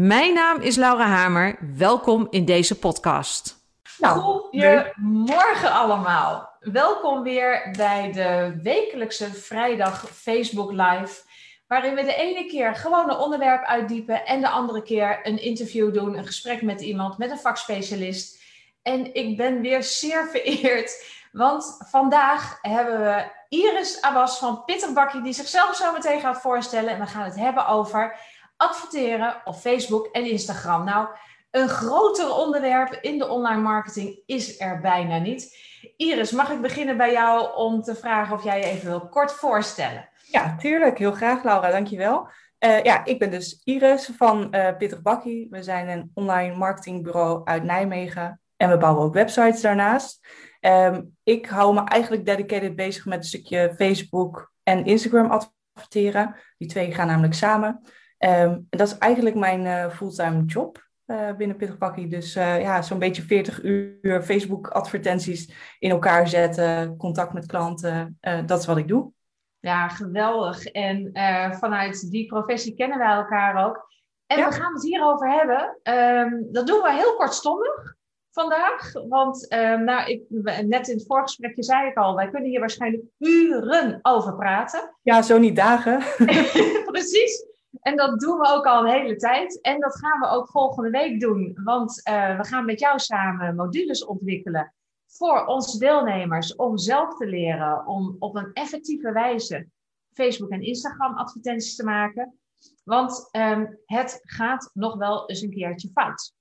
Mijn 0.00 0.34
naam 0.34 0.60
is 0.60 0.76
Laura 0.76 1.06
Hamer. 1.06 1.58
Welkom 1.76 2.26
in 2.30 2.44
deze 2.44 2.78
podcast. 2.78 3.56
Nou, 3.98 4.20
Goedemorgen 4.20 5.72
allemaal. 5.72 6.56
Welkom 6.60 7.22
weer 7.22 7.74
bij 7.76 8.12
de 8.12 8.60
wekelijkse 8.62 9.34
vrijdag 9.34 10.10
Facebook 10.10 10.70
Live. 10.70 11.22
Waarin 11.66 11.94
we 11.94 12.02
de 12.02 12.14
ene 12.14 12.46
keer 12.46 12.74
gewoon 12.74 13.10
een 13.10 13.16
onderwerp 13.16 13.64
uitdiepen 13.64 14.26
en 14.26 14.40
de 14.40 14.48
andere 14.48 14.82
keer 14.82 15.20
een 15.22 15.42
interview 15.42 15.94
doen, 15.94 16.18
een 16.18 16.26
gesprek 16.26 16.62
met 16.62 16.80
iemand, 16.80 17.18
met 17.18 17.30
een 17.30 17.38
vakspecialist. 17.38 18.42
En 18.82 19.14
ik 19.14 19.36
ben 19.36 19.60
weer 19.60 19.82
zeer 19.82 20.28
vereerd, 20.28 21.04
want 21.32 21.78
vandaag 21.90 22.58
hebben 22.62 23.00
we 23.00 23.30
Iris 23.48 24.00
Abbas 24.00 24.38
van 24.38 24.64
Pitterbakkie, 24.64 25.22
die 25.22 25.32
zichzelf 25.32 25.76
zo 25.76 25.92
meteen 25.92 26.20
gaat 26.20 26.40
voorstellen. 26.40 26.90
En 26.90 27.00
we 27.00 27.06
gaan 27.06 27.24
het 27.24 27.36
hebben 27.36 27.66
over 27.66 28.16
adverteren 28.58 29.40
op 29.44 29.54
Facebook 29.54 30.06
en 30.06 30.30
Instagram. 30.30 30.84
Nou, 30.84 31.08
een 31.50 31.68
groter 31.68 32.34
onderwerp 32.34 32.98
in 33.00 33.18
de 33.18 33.28
online 33.28 33.62
marketing 33.62 34.22
is 34.26 34.60
er 34.60 34.80
bijna 34.80 35.18
niet. 35.18 35.56
Iris, 35.96 36.30
mag 36.30 36.50
ik 36.50 36.60
beginnen 36.60 36.96
bij 36.96 37.12
jou 37.12 37.56
om 37.56 37.82
te 37.82 37.94
vragen 37.94 38.36
of 38.36 38.44
jij 38.44 38.58
je 38.58 38.64
even 38.64 38.88
wil 38.88 39.08
kort 39.08 39.32
voorstellen? 39.32 40.08
Ja, 40.30 40.56
tuurlijk. 40.56 40.98
Heel 40.98 41.12
graag, 41.12 41.44
Laura. 41.44 41.70
Dankjewel. 41.70 42.28
Uh, 42.64 42.82
ja, 42.82 43.04
ik 43.04 43.18
ben 43.18 43.30
dus 43.30 43.60
Iris 43.64 44.10
van 44.16 44.48
uh, 44.50 44.76
Pittig 44.76 45.02
Bakkie. 45.02 45.46
We 45.50 45.62
zijn 45.62 45.88
een 45.88 46.10
online 46.14 46.56
marketingbureau 46.56 47.40
uit 47.44 47.62
Nijmegen 47.62 48.40
en 48.56 48.70
we 48.70 48.76
bouwen 48.76 49.04
ook 49.04 49.14
websites 49.14 49.60
daarnaast. 49.60 50.26
Um, 50.60 51.16
ik 51.22 51.46
hou 51.46 51.74
me 51.74 51.84
eigenlijk 51.84 52.26
dedicated 52.26 52.76
bezig 52.76 53.06
met 53.06 53.18
een 53.18 53.24
stukje 53.24 53.74
Facebook 53.76 54.52
en 54.62 54.84
Instagram 54.84 55.30
adverteren. 55.30 56.36
Die 56.58 56.68
twee 56.68 56.94
gaan 56.94 57.06
namelijk 57.06 57.34
samen. 57.34 57.82
Um, 58.18 58.66
dat 58.70 58.86
is 58.86 58.98
eigenlijk 58.98 59.36
mijn 59.36 59.64
uh, 59.64 59.90
fulltime 59.90 60.44
job 60.44 60.86
uh, 61.06 61.32
binnen 61.36 61.56
Pittig 61.56 61.78
Bakkie. 61.78 62.08
Dus 62.08 62.36
uh, 62.36 62.60
ja, 62.60 62.82
zo'n 62.82 62.98
beetje 62.98 63.22
40 63.22 63.62
uur 63.62 64.22
Facebook 64.22 64.68
advertenties 64.68 65.52
in 65.78 65.90
elkaar 65.90 66.28
zetten, 66.28 66.96
contact 66.96 67.32
met 67.32 67.46
klanten. 67.46 68.18
dat 68.46 68.60
is 68.60 68.66
wat 68.66 68.76
ik 68.76 68.88
doe. 68.88 69.12
Ja, 69.60 69.88
geweldig. 69.88 70.64
En 70.64 71.10
vanuit 71.58 72.10
die 72.10 72.26
professie 72.26 72.74
kennen 72.74 72.98
wij 72.98 73.12
elkaar 73.12 73.66
ook. 73.66 73.88
En 74.26 74.44
we 74.44 74.52
gaan 74.52 74.74
het 74.74 74.82
hierover 74.82 75.30
hebben. 75.30 75.78
Um, 75.82 76.48
dat 76.52 76.66
doen 76.66 76.82
we 76.82 76.92
heel 76.92 77.16
kortstondig 77.16 77.96
vandaag. 78.30 78.92
Want 79.08 79.52
um, 79.52 79.84
nou, 79.84 80.10
ik, 80.10 80.22
net 80.66 80.88
in 80.88 80.96
het 80.96 81.06
voorgesprekje 81.06 81.62
zei 81.62 81.88
ik 81.88 81.96
al, 81.96 82.14
wij 82.14 82.28
kunnen 82.30 82.48
hier 82.48 82.60
waarschijnlijk 82.60 83.02
uren 83.18 83.98
over 84.02 84.36
praten. 84.36 84.96
Ja, 85.02 85.22
zo 85.22 85.38
niet 85.38 85.56
dagen. 85.56 85.98
Precies. 86.92 87.47
En 87.80 87.96
dat 87.96 88.20
doen 88.20 88.38
we 88.38 88.48
ook 88.48 88.66
al 88.66 88.80
een 88.80 88.92
hele 89.00 89.16
tijd. 89.16 89.60
En 89.60 89.80
dat 89.80 89.98
gaan 89.98 90.20
we 90.20 90.26
ook 90.26 90.48
volgende 90.48 90.90
week 90.90 91.20
doen. 91.20 91.60
Want 91.64 92.08
uh, 92.08 92.36
we 92.36 92.44
gaan 92.44 92.64
met 92.64 92.80
jou 92.80 92.98
samen 92.98 93.56
modules 93.56 94.04
ontwikkelen 94.04 94.72
voor 95.06 95.44
onze 95.44 95.78
deelnemers 95.78 96.56
om 96.56 96.78
zelf 96.78 97.16
te 97.16 97.26
leren 97.26 97.86
om 97.86 98.16
op 98.18 98.36
een 98.36 98.52
effectieve 98.52 99.12
wijze 99.12 99.68
Facebook 100.12 100.50
en 100.50 100.62
Instagram 100.62 101.16
advertenties 101.16 101.76
te 101.76 101.84
maken. 101.84 102.38
Want 102.84 103.28
um, 103.32 103.78
het 103.84 104.20
gaat 104.22 104.70
nog 104.72 104.96
wel 104.96 105.28
eens 105.28 105.40
een 105.40 105.50
keertje 105.50 105.88
fout. 105.88 106.34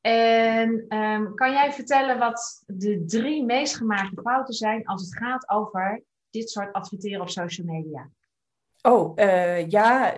En 0.00 0.96
um, 0.98 1.34
kan 1.34 1.52
jij 1.52 1.72
vertellen 1.72 2.18
wat 2.18 2.62
de 2.66 3.04
drie 3.04 3.44
meest 3.44 3.76
gemaakte 3.76 4.22
fouten 4.22 4.54
zijn 4.54 4.86
als 4.86 5.02
het 5.02 5.16
gaat 5.16 5.48
over 5.48 6.02
dit 6.30 6.50
soort 6.50 6.72
adverteren 6.72 7.20
op 7.20 7.28
social 7.28 7.66
media? 7.66 8.10
Oh, 8.86 9.12
uh, 9.18 9.68
ja, 9.68 10.14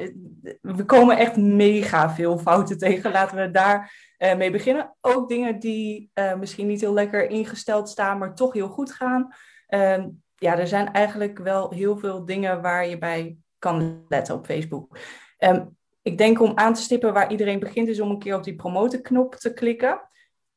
we 0.60 0.84
komen 0.84 1.18
echt 1.18 1.36
mega 1.36 2.10
veel 2.10 2.38
fouten 2.38 2.78
tegen. 2.78 3.12
Laten 3.12 3.36
we 3.36 3.50
daar 3.50 3.92
uh, 4.18 4.36
mee 4.36 4.50
beginnen. 4.50 4.96
Ook 5.00 5.28
dingen 5.28 5.58
die 5.58 6.10
misschien 6.38 6.66
niet 6.66 6.80
heel 6.80 6.92
lekker 6.92 7.30
ingesteld 7.30 7.88
staan, 7.88 8.18
maar 8.18 8.34
toch 8.34 8.52
heel 8.52 8.68
goed 8.68 8.92
gaan. 8.92 9.34
Ehm, 9.66 10.08
ja, 10.36 10.58
er 10.58 10.66
zijn 10.66 10.92
eigenlijk 10.92 11.38
wel 11.38 11.70
heel 11.70 11.98
veel 11.98 12.24
dingen 12.24 12.62
waar 12.62 12.88
je 12.88 12.98
bij 12.98 13.36
kan 13.58 14.04
letten 14.08 14.34
op 14.34 14.46
Facebook. 14.46 14.98
Um, 15.38 15.76
ik 16.02 16.18
denk 16.18 16.40
om 16.40 16.52
aan 16.54 16.74
te 16.74 16.80
stippen 16.80 17.12
waar 17.12 17.30
iedereen 17.30 17.58
begint, 17.58 17.88
is 17.88 18.00
om 18.00 18.10
een 18.10 18.18
keer 18.18 18.36
op 18.36 18.44
die 18.44 18.56
promoten-knop 18.56 19.34
te 19.34 19.52
klikken. 19.52 20.00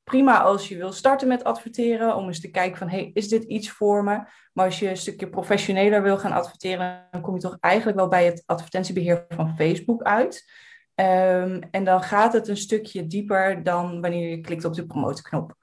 Prima 0.09 0.41
als 0.41 0.67
je 0.67 0.77
wil 0.77 0.91
starten 0.91 1.27
met 1.27 1.43
adverteren, 1.43 2.15
om 2.15 2.27
eens 2.27 2.41
te 2.41 2.51
kijken 2.51 2.77
van, 2.77 2.89
hey, 2.89 3.11
is 3.13 3.27
dit 3.27 3.43
iets 3.43 3.71
voor 3.71 4.03
me? 4.03 4.23
Maar 4.53 4.65
als 4.65 4.79
je 4.79 4.89
een 4.89 4.97
stukje 4.97 5.29
professioneler 5.29 6.01
wil 6.01 6.17
gaan 6.17 6.31
adverteren, 6.31 7.07
dan 7.11 7.21
kom 7.21 7.33
je 7.33 7.41
toch 7.41 7.57
eigenlijk 7.59 7.97
wel 7.97 8.07
bij 8.07 8.25
het 8.25 8.43
advertentiebeheer 8.45 9.25
van 9.29 9.55
Facebook 9.55 10.03
uit. 10.03 10.51
Um, 10.95 11.59
en 11.71 11.83
dan 11.83 12.03
gaat 12.03 12.33
het 12.33 12.47
een 12.47 12.57
stukje 12.57 13.07
dieper 13.07 13.63
dan 13.63 14.01
wanneer 14.01 14.29
je 14.29 14.41
klikt 14.41 14.65
op 14.65 14.73
de 14.73 14.85
promotenknop. 14.85 15.55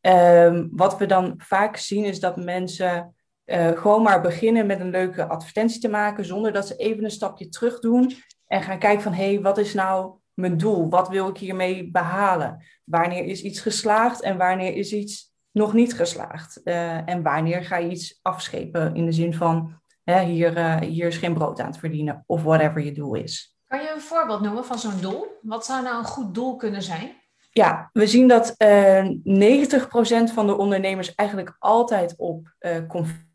Um, 0.00 0.68
wat 0.72 0.98
we 0.98 1.06
dan 1.06 1.34
vaak 1.36 1.76
zien 1.76 2.04
is 2.04 2.20
dat 2.20 2.36
mensen 2.36 3.14
uh, 3.46 3.68
gewoon 3.68 4.02
maar 4.02 4.20
beginnen 4.20 4.66
met 4.66 4.80
een 4.80 4.90
leuke 4.90 5.28
advertentie 5.28 5.80
te 5.80 5.88
maken, 5.88 6.24
zonder 6.24 6.52
dat 6.52 6.66
ze 6.66 6.76
even 6.76 7.04
een 7.04 7.10
stapje 7.10 7.48
terug 7.48 7.78
doen 7.78 8.12
en 8.46 8.62
gaan 8.62 8.78
kijken 8.78 9.02
van, 9.02 9.12
hé, 9.12 9.32
hey, 9.32 9.40
wat 9.40 9.58
is 9.58 9.74
nou 9.74 10.20
mijn 10.34 10.56
doel? 10.56 10.88
Wat 10.88 11.08
wil 11.08 11.28
ik 11.28 11.36
hiermee 11.36 11.90
behalen? 11.90 12.64
Wanneer 12.84 13.24
is 13.24 13.42
iets 13.42 13.60
geslaagd 13.60 14.22
en 14.22 14.36
wanneer 14.36 14.74
is 14.74 14.92
iets 14.92 15.32
nog 15.50 15.72
niet 15.72 15.94
geslaagd? 15.94 16.60
Uh, 16.64 17.08
en 17.08 17.22
wanneer 17.22 17.64
ga 17.64 17.76
je 17.76 17.90
iets 17.90 18.18
afschepen 18.22 18.94
in 18.94 19.04
de 19.04 19.12
zin 19.12 19.34
van, 19.34 19.80
hè, 20.04 20.22
hier, 20.22 20.56
uh, 20.56 20.76
hier 20.76 21.06
is 21.06 21.16
geen 21.16 21.34
brood 21.34 21.60
aan 21.60 21.72
te 21.72 21.78
verdienen 21.78 22.24
of 22.26 22.42
whatever 22.42 22.84
je 22.84 22.92
doel 22.92 23.14
is. 23.14 23.56
Kan 23.66 23.82
je 23.82 23.92
een 23.94 24.00
voorbeeld 24.00 24.40
noemen 24.40 24.64
van 24.64 24.78
zo'n 24.78 25.00
doel? 25.00 25.26
Wat 25.42 25.64
zou 25.64 25.82
nou 25.82 25.98
een 25.98 26.04
goed 26.04 26.34
doel 26.34 26.56
kunnen 26.56 26.82
zijn? 26.82 27.20
Ja, 27.50 27.90
we 27.92 28.06
zien 28.06 28.28
dat 28.28 28.54
uh, 28.58 28.98
eh, 28.98 29.06
90% 30.30 30.32
van 30.34 30.46
de 30.46 30.56
ondernemers 30.56 31.14
eigenlijk 31.14 31.56
altijd 31.58 32.14
op 32.16 32.54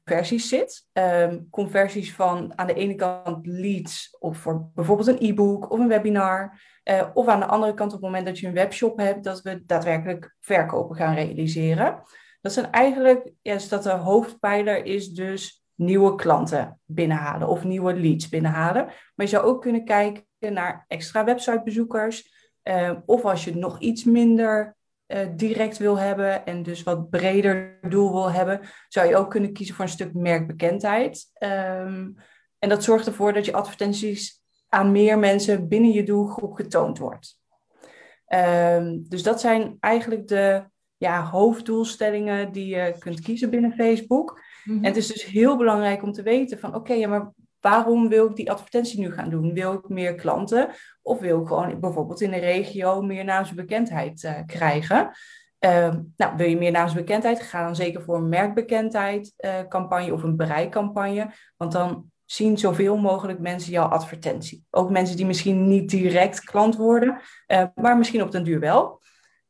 conversies 0.07 0.49
zit. 0.49 0.87
Um, 0.93 1.47
conversies 1.49 2.13
van 2.13 2.53
aan 2.55 2.67
de 2.67 2.73
ene 2.73 2.95
kant 2.95 3.45
leads 3.47 4.15
of 4.19 4.37
voor 4.37 4.69
bijvoorbeeld 4.75 5.07
een 5.07 5.29
e-book 5.29 5.71
of 5.71 5.79
een 5.79 5.87
webinar. 5.87 6.61
Uh, 6.83 7.09
of 7.13 7.27
aan 7.27 7.39
de 7.39 7.45
andere 7.45 7.73
kant 7.73 7.93
op 7.93 8.01
het 8.01 8.05
moment 8.05 8.25
dat 8.25 8.39
je 8.39 8.47
een 8.47 8.53
webshop 8.53 8.97
hebt, 8.97 9.23
dat 9.23 9.41
we 9.41 9.63
daadwerkelijk 9.65 10.35
verkopen 10.39 10.95
gaan 10.95 11.15
realiseren. 11.15 12.03
Dat 12.41 12.53
zijn 12.53 12.71
eigenlijk, 12.71 13.31
ja, 13.41 13.53
dus 13.53 13.69
dat 13.69 13.83
de 13.83 13.89
hoofdpijler 13.89 14.85
is 14.85 15.09
dus 15.09 15.65
nieuwe 15.75 16.15
klanten 16.15 16.79
binnenhalen 16.85 17.47
of 17.47 17.63
nieuwe 17.63 17.93
leads 17.93 18.29
binnenhalen. 18.29 18.85
Maar 18.85 19.25
je 19.25 19.27
zou 19.27 19.45
ook 19.45 19.61
kunnen 19.61 19.85
kijken 19.85 20.25
naar 20.39 20.85
extra 20.87 21.23
websitebezoekers. 21.23 22.35
Uh, 22.63 22.91
of 23.05 23.25
als 23.25 23.43
je 23.43 23.55
nog 23.55 23.79
iets 23.79 24.03
minder 24.03 24.75
uh, 25.07 25.19
direct 25.35 25.77
wil 25.77 25.97
hebben 25.97 26.45
en 26.45 26.63
dus 26.63 26.83
wat 26.83 27.09
breder 27.09 27.79
doel 27.89 28.11
wil 28.11 28.31
hebben, 28.31 28.59
zou 28.87 29.07
je 29.07 29.15
ook 29.15 29.29
kunnen 29.29 29.53
kiezen 29.53 29.75
voor 29.75 29.85
een 29.85 29.91
stuk 29.91 30.13
merkbekendheid. 30.13 31.25
Um, 31.39 32.15
en 32.59 32.69
dat 32.69 32.83
zorgt 32.83 33.07
ervoor 33.07 33.33
dat 33.33 33.45
je 33.45 33.53
advertenties 33.53 34.41
aan 34.69 34.91
meer 34.91 35.19
mensen 35.19 35.67
binnen 35.67 35.91
je 35.91 36.03
doelgroep 36.03 36.53
getoond 36.53 36.97
wordt. 36.97 37.39
Um, 38.27 39.05
dus 39.09 39.23
dat 39.23 39.41
zijn 39.41 39.77
eigenlijk 39.79 40.27
de 40.27 40.63
ja, 40.97 41.23
hoofddoelstellingen 41.23 42.51
die 42.51 42.75
je 42.75 42.95
kunt 42.99 43.21
kiezen 43.21 43.49
binnen 43.49 43.73
Facebook. 43.73 44.41
Mm 44.63 44.75
-hmm. 44.75 44.83
En 44.83 44.89
het 44.89 44.97
is 44.97 45.07
dus 45.07 45.25
heel 45.25 45.57
belangrijk 45.57 46.03
om 46.03 46.11
te 46.11 46.23
weten 46.23 46.59
van 46.59 46.69
oké, 46.69 46.77
okay, 46.77 46.99
ja, 46.99 47.07
maar 47.07 47.31
waarom 47.61 48.09
wil 48.09 48.29
ik 48.29 48.35
die 48.35 48.51
advertentie 48.51 48.99
nu 48.99 49.11
gaan 49.11 49.29
doen? 49.29 49.53
Wil 49.53 49.73
ik 49.73 49.89
meer 49.89 50.15
klanten 50.15 50.69
of 51.01 51.19
wil 51.19 51.41
ik 51.41 51.47
gewoon 51.47 51.79
bijvoorbeeld 51.79 52.21
in 52.21 52.31
de 52.31 52.37
regio 52.37 53.01
meer 53.01 53.23
naamsbekendheid 53.23 54.23
uh, 54.23 54.31
krijgen? 54.45 55.11
Uh, 55.65 55.93
nou, 56.17 56.37
wil 56.37 56.47
je 56.47 56.57
meer 56.57 56.71
naamsbekendheid? 56.71 57.41
Ga 57.41 57.63
dan 57.63 57.75
zeker 57.75 58.01
voor 58.01 58.15
een 58.15 58.29
merkbekendheid 58.29 59.33
uh, 59.37 59.59
campagne 59.69 60.13
of 60.13 60.23
een 60.23 60.35
bereikcampagne. 60.35 61.31
Want 61.57 61.71
dan 61.71 62.11
zien 62.25 62.57
zoveel 62.57 62.97
mogelijk 62.97 63.39
mensen 63.39 63.71
jouw 63.71 63.87
advertentie. 63.87 64.65
Ook 64.69 64.89
mensen 64.89 65.17
die 65.17 65.25
misschien 65.25 65.67
niet 65.67 65.89
direct 65.89 66.43
klant 66.43 66.75
worden, 66.75 67.21
uh, 67.47 67.63
maar 67.75 67.97
misschien 67.97 68.21
op 68.21 68.31
den 68.31 68.43
duur 68.43 68.59
wel. 68.59 69.01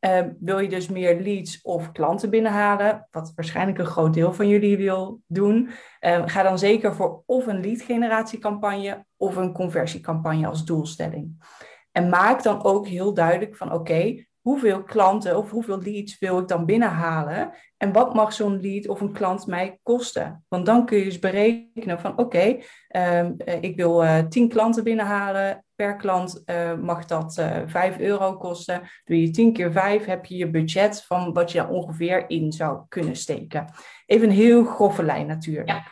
Uh, 0.07 0.19
wil 0.39 0.59
je 0.59 0.69
dus 0.69 0.87
meer 0.87 1.21
leads 1.21 1.61
of 1.61 1.91
klanten 1.91 2.29
binnenhalen, 2.29 3.07
wat 3.11 3.31
waarschijnlijk 3.35 3.77
een 3.77 3.85
groot 3.85 4.13
deel 4.13 4.33
van 4.33 4.47
jullie 4.47 4.77
wil 4.77 5.21
doen, 5.25 5.69
uh, 6.01 6.21
ga 6.25 6.43
dan 6.43 6.59
zeker 6.59 6.95
voor 6.95 7.23
of 7.25 7.47
een 7.47 7.61
lead 7.61 7.81
generatiecampagne 7.81 9.05
of 9.17 9.35
een 9.35 9.53
conversiecampagne 9.53 10.47
als 10.47 10.65
doelstelling. 10.65 11.43
En 11.91 12.09
maak 12.09 12.43
dan 12.43 12.63
ook 12.63 12.87
heel 12.87 13.13
duidelijk 13.13 13.55
van 13.55 13.73
oké, 13.73 14.25
hoeveel 14.47 14.83
klanten 14.83 15.37
of 15.37 15.51
hoeveel 15.51 15.81
leads 15.81 16.19
wil 16.19 16.39
ik 16.39 16.47
dan 16.47 16.65
binnenhalen? 16.65 17.51
En 17.77 17.91
wat 17.91 18.13
mag 18.13 18.33
zo'n 18.33 18.61
lead 18.61 18.87
of 18.87 19.01
een 19.01 19.11
klant 19.11 19.47
mij 19.47 19.79
kosten? 19.83 20.43
Want 20.47 20.65
dan 20.65 20.85
kun 20.85 20.97
je 20.97 21.03
dus 21.03 21.19
berekenen 21.19 21.99
van 21.99 22.17
oké, 22.17 22.57
ehm, 22.87 23.33
eh, 23.37 23.61
ik 23.61 23.75
wil 23.75 24.03
uh, 24.03 24.19
10 24.19 24.49
klanten 24.49 24.83
binnenhalen. 24.83 25.65
Per 25.75 25.95
klant 25.95 26.43
uh, 26.45 26.73
mag 26.73 27.05
dat 27.05 27.37
uh, 27.39 27.57
5 27.65 27.99
euro 27.99 28.37
kosten. 28.37 28.81
Doe 29.03 29.21
je 29.21 29.29
10 29.29 29.53
keer 29.53 29.71
5, 29.71 30.05
heb 30.05 30.25
je 30.25 30.37
je 30.37 30.49
budget 30.49 31.03
van 31.03 31.33
wat 31.33 31.51
je 31.51 31.67
ongeveer 31.67 32.29
in 32.29 32.51
zou 32.51 32.81
kunnen 32.87 33.15
steken. 33.15 33.65
Even 34.05 34.29
een 34.29 34.35
heel 34.35 34.65
grove 34.65 35.03
lijn 35.03 35.27
natuurlijk. 35.27 35.69
Ja. 35.69 35.83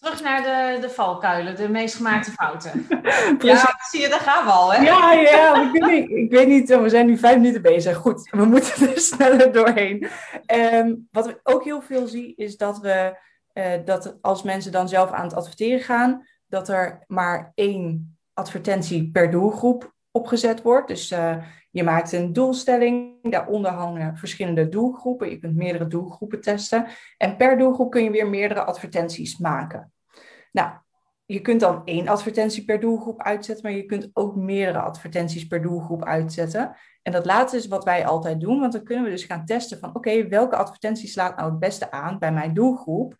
Terug 0.00 0.22
naar 0.22 0.42
de, 0.42 0.80
de 0.80 0.90
valkuilen, 0.90 1.56
de 1.56 1.68
meest 1.68 1.94
gemaakte 1.94 2.30
fouten. 2.30 2.86
ja, 3.40 3.78
zie 3.90 4.00
je, 4.00 4.08
daar 4.08 4.20
gaan 4.20 4.44
we 4.44 4.50
al, 4.50 4.72
hè? 4.72 4.82
Ja, 4.82 5.12
ja 5.12 5.62
ik, 5.62 5.82
weet 5.82 5.90
niet, 5.90 6.10
ik 6.10 6.30
weet 6.30 6.48
niet, 6.48 6.68
we 6.68 6.88
zijn 6.88 7.06
nu 7.06 7.18
vijf 7.18 7.36
minuten 7.36 7.62
bezig. 7.62 7.96
Goed, 7.96 8.30
we 8.30 8.44
moeten 8.44 8.88
er 8.88 9.00
sneller 9.14 9.52
doorheen. 9.52 10.08
Um, 10.54 11.08
wat 11.10 11.28
ik 11.28 11.40
ook 11.42 11.64
heel 11.64 11.82
veel 11.82 12.06
zie, 12.06 12.34
is 12.36 12.56
dat 12.56 12.78
we, 12.78 13.18
uh, 13.54 13.72
dat 13.84 14.18
als 14.20 14.42
mensen 14.42 14.72
dan 14.72 14.88
zelf 14.88 15.10
aan 15.10 15.24
het 15.24 15.34
adverteren 15.34 15.80
gaan, 15.80 16.26
dat 16.46 16.68
er 16.68 17.04
maar 17.06 17.52
één 17.54 18.18
advertentie 18.34 19.10
per 19.10 19.30
doelgroep 19.30 19.94
opgezet 20.10 20.62
wordt. 20.62 20.88
Dus 20.88 21.10
uh, 21.10 21.36
je 21.70 21.82
maakt 21.82 22.12
een 22.12 22.32
doelstelling, 22.32 23.30
daaronder 23.30 23.70
hangen 23.70 24.16
verschillende 24.16 24.68
doelgroepen. 24.68 25.30
Je 25.30 25.38
kunt 25.38 25.56
meerdere 25.56 25.86
doelgroepen 25.86 26.40
testen. 26.40 26.86
En 27.16 27.36
per 27.36 27.58
doelgroep 27.58 27.90
kun 27.90 28.02
je 28.02 28.10
weer 28.10 28.28
meerdere 28.28 28.64
advertenties 28.64 29.38
maken. 29.38 29.92
Nou, 30.52 30.70
je 31.26 31.40
kunt 31.40 31.60
dan 31.60 31.82
één 31.84 32.08
advertentie 32.08 32.64
per 32.64 32.80
doelgroep 32.80 33.22
uitzetten, 33.22 33.64
maar 33.64 33.76
je 33.76 33.86
kunt 33.86 34.10
ook 34.12 34.36
meerdere 34.36 34.80
advertenties 34.80 35.46
per 35.46 35.62
doelgroep 35.62 36.04
uitzetten. 36.04 36.76
En 37.02 37.12
dat 37.12 37.26
laatste 37.26 37.56
is 37.56 37.66
wat 37.66 37.84
wij 37.84 38.06
altijd 38.06 38.40
doen, 38.40 38.60
want 38.60 38.72
dan 38.72 38.84
kunnen 38.84 39.04
we 39.04 39.10
dus 39.10 39.24
gaan 39.24 39.44
testen 39.44 39.78
van 39.78 39.94
oké, 39.94 40.28
welke 40.28 40.56
advertentie 40.56 41.08
slaat 41.08 41.36
nou 41.36 41.50
het 41.50 41.58
beste 41.58 41.90
aan 41.90 42.18
bij 42.18 42.32
mijn 42.32 42.54
doelgroep? 42.54 43.16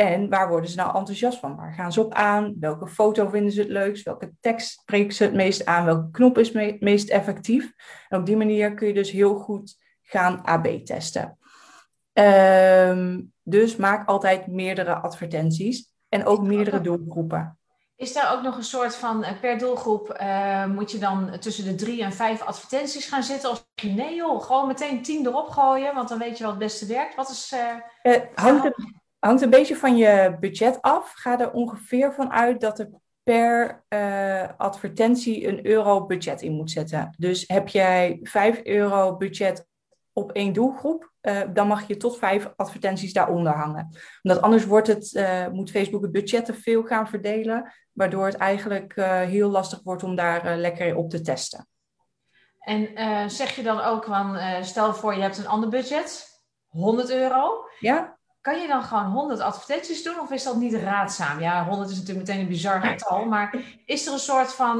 En 0.00 0.28
waar 0.28 0.48
worden 0.48 0.70
ze 0.70 0.76
nou 0.76 0.96
enthousiast 0.96 1.38
van? 1.38 1.56
Waar 1.56 1.72
gaan 1.72 1.92
ze 1.92 2.00
op 2.00 2.14
aan? 2.14 2.56
Welke 2.60 2.86
foto 2.86 3.28
vinden 3.28 3.52
ze 3.52 3.60
het 3.60 3.68
leukst? 3.68 4.04
Welke 4.04 4.32
tekst 4.40 4.70
spreken 4.70 5.12
ze 5.12 5.24
het 5.24 5.34
meest 5.34 5.64
aan? 5.64 5.84
Welke 5.84 6.10
knop 6.10 6.38
is 6.38 6.52
het 6.52 6.80
meest 6.80 7.08
effectief? 7.08 7.72
En 8.08 8.18
op 8.18 8.26
die 8.26 8.36
manier 8.36 8.74
kun 8.74 8.86
je 8.86 8.94
dus 8.94 9.10
heel 9.10 9.34
goed 9.34 9.76
gaan 10.02 10.42
AB 10.44 10.66
testen. 10.66 11.38
Um, 12.12 13.32
dus 13.42 13.76
maak 13.76 14.08
altijd 14.08 14.46
meerdere 14.46 14.94
advertenties 14.94 15.92
en 16.08 16.26
ook 16.26 16.42
meerdere 16.42 16.80
doelgroepen. 16.80 17.58
Is 17.96 18.12
daar 18.12 18.36
ook 18.36 18.42
nog 18.42 18.56
een 18.56 18.64
soort 18.64 18.96
van, 18.96 19.24
eh, 19.24 19.40
per 19.40 19.58
doelgroep 19.58 20.18
uh, 20.20 20.66
moet 20.66 20.90
je 20.90 20.98
dan 20.98 21.38
tussen 21.38 21.64
de 21.64 21.74
drie 21.74 22.02
en 22.02 22.12
vijf 22.12 22.42
advertenties 22.42 23.06
gaan 23.06 23.22
zitten? 23.22 23.50
Of 23.50 23.66
nee 23.82 24.14
joh, 24.14 24.42
gewoon 24.42 24.66
meteen 24.66 25.02
tien 25.02 25.26
erop 25.26 25.48
gooien, 25.48 25.94
want 25.94 26.08
dan 26.08 26.18
weet 26.18 26.38
je 26.38 26.44
wat 26.44 26.52
het 26.52 26.62
beste 26.62 26.86
werkt. 26.86 27.14
Wat 27.14 27.28
is... 27.28 27.52
Uh, 27.54 28.12
uh 28.14 28.22
hangt, 28.34 28.64
er, 28.64 28.74
hangt 29.18 29.42
een 29.42 29.50
beetje 29.50 29.76
van 29.76 29.96
je 29.96 30.36
budget 30.40 30.82
af. 30.82 31.12
Ga 31.14 31.40
er 31.40 31.52
ongeveer 31.52 32.12
van 32.12 32.32
uit 32.32 32.60
dat 32.60 32.78
er 32.78 32.90
per 33.28 33.84
uh, 33.88 34.48
advertentie 34.56 35.48
een 35.48 35.66
euro 35.66 36.06
budget 36.06 36.42
in 36.42 36.52
moet 36.52 36.70
zetten. 36.70 37.14
Dus 37.18 37.44
heb 37.46 37.68
jij 37.68 38.18
5 38.22 38.60
euro 38.64 39.16
budget 39.16 39.66
op 40.12 40.32
één 40.32 40.52
doelgroep, 40.52 41.12
uh, 41.22 41.40
dan 41.52 41.66
mag 41.66 41.86
je 41.86 41.96
tot 41.96 42.18
vijf 42.18 42.52
advertenties 42.56 43.12
daaronder 43.12 43.52
hangen. 43.52 43.96
Omdat 44.22 44.42
anders 44.42 44.66
wordt 44.66 44.86
het, 44.86 45.12
uh, 45.14 45.48
moet 45.48 45.70
Facebook 45.70 46.02
het 46.02 46.12
budget 46.12 46.44
te 46.44 46.54
veel 46.54 46.82
gaan 46.82 47.08
verdelen, 47.08 47.72
waardoor 47.92 48.26
het 48.26 48.36
eigenlijk 48.36 48.94
heel 49.26 49.50
lastig 49.50 49.80
wordt 49.82 50.02
om 50.02 50.14
daar 50.14 50.56
lekker 50.56 50.96
op 50.96 51.10
te 51.10 51.20
testen. 51.20 51.68
En 52.58 52.90
zeg 53.30 53.56
je 53.56 53.62
dan 53.62 53.80
ook 53.80 54.04
van, 54.04 54.38
stel 54.64 54.94
voor 54.94 55.14
je 55.14 55.20
hebt 55.20 55.38
een 55.38 55.46
ander 55.46 55.68
budget, 55.68 56.26
100 56.66 57.10
euro. 57.10 57.64
Ja. 57.78 58.17
Kan 58.40 58.60
je 58.60 58.68
dan 58.68 58.82
gewoon 58.82 59.04
100 59.04 59.40
advertenties 59.40 60.02
doen 60.02 60.20
of 60.20 60.30
is 60.30 60.44
dat 60.44 60.56
niet 60.56 60.74
raadzaam? 60.74 61.40
Ja, 61.40 61.64
100 61.64 61.90
is 61.90 61.96
natuurlijk 61.96 62.26
meteen 62.26 62.42
een 62.42 62.48
bizar 62.48 62.82
getal, 62.82 63.24
maar 63.24 63.54
is 63.84 64.06
er 64.06 64.12
een 64.12 64.18
soort 64.18 64.52
van 64.52 64.78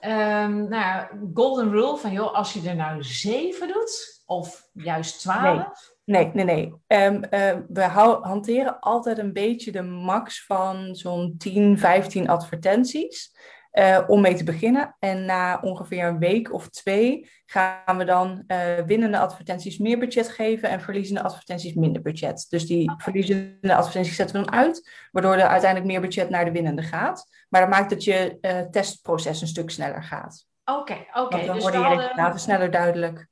um, 0.00 0.68
nou 0.68 0.74
ja, 0.74 1.10
golden 1.34 1.70
rule 1.70 1.96
van 1.96 2.12
joh, 2.12 2.34
als 2.34 2.52
je 2.52 2.68
er 2.68 2.76
nou 2.76 3.02
7 3.02 3.68
doet 3.68 4.22
of 4.26 4.68
juist 4.72 5.20
12? 5.20 5.90
Nee, 6.04 6.30
nee, 6.32 6.44
nee. 6.44 6.74
nee. 6.86 7.04
Um, 7.06 7.24
uh, 7.30 7.56
we 7.68 7.82
hanteren 8.22 8.80
altijd 8.80 9.18
een 9.18 9.32
beetje 9.32 9.72
de 9.72 9.82
max 9.82 10.44
van 10.44 10.94
zo'n 10.94 11.34
10, 11.38 11.78
15 11.78 12.28
advertenties. 12.28 13.34
Uh, 13.72 14.04
om 14.06 14.20
mee 14.20 14.34
te 14.34 14.44
beginnen. 14.44 14.96
En 14.98 15.24
na 15.24 15.60
ongeveer 15.60 16.04
een 16.04 16.18
week 16.18 16.52
of 16.52 16.68
twee 16.68 17.30
gaan 17.46 17.98
we 17.98 18.04
dan 18.04 18.44
uh, 18.46 18.78
winnende 18.78 19.18
advertenties 19.18 19.78
meer 19.78 19.98
budget 19.98 20.28
geven 20.28 20.68
en 20.68 20.80
verliezende 20.80 21.22
advertenties 21.22 21.74
minder 21.74 22.02
budget. 22.02 22.46
Dus 22.48 22.66
die 22.66 22.92
verliezende 22.96 23.74
advertenties 23.74 24.16
zetten 24.16 24.36
we 24.36 24.44
dan 24.44 24.54
uit, 24.54 24.90
waardoor 25.10 25.34
er 25.34 25.46
uiteindelijk 25.46 25.90
meer 25.90 26.00
budget 26.00 26.30
naar 26.30 26.44
de 26.44 26.50
winnende 26.50 26.82
gaat. 26.82 27.26
Maar 27.48 27.60
dat 27.60 27.70
maakt 27.70 27.90
dat 27.90 28.04
je 28.04 28.38
uh, 28.40 28.60
testproces 28.60 29.40
een 29.40 29.46
stuk 29.46 29.70
sneller 29.70 30.02
gaat. 30.02 30.46
Oké, 30.64 30.80
okay, 30.80 31.06
oké. 31.08 31.20
Okay. 31.20 31.46
Dan 31.46 31.54
dus 31.54 31.62
worden 31.62 31.80
je 31.80 31.96
resultaten 31.96 32.40
sneller 32.40 32.70
duidelijk. 32.70 33.28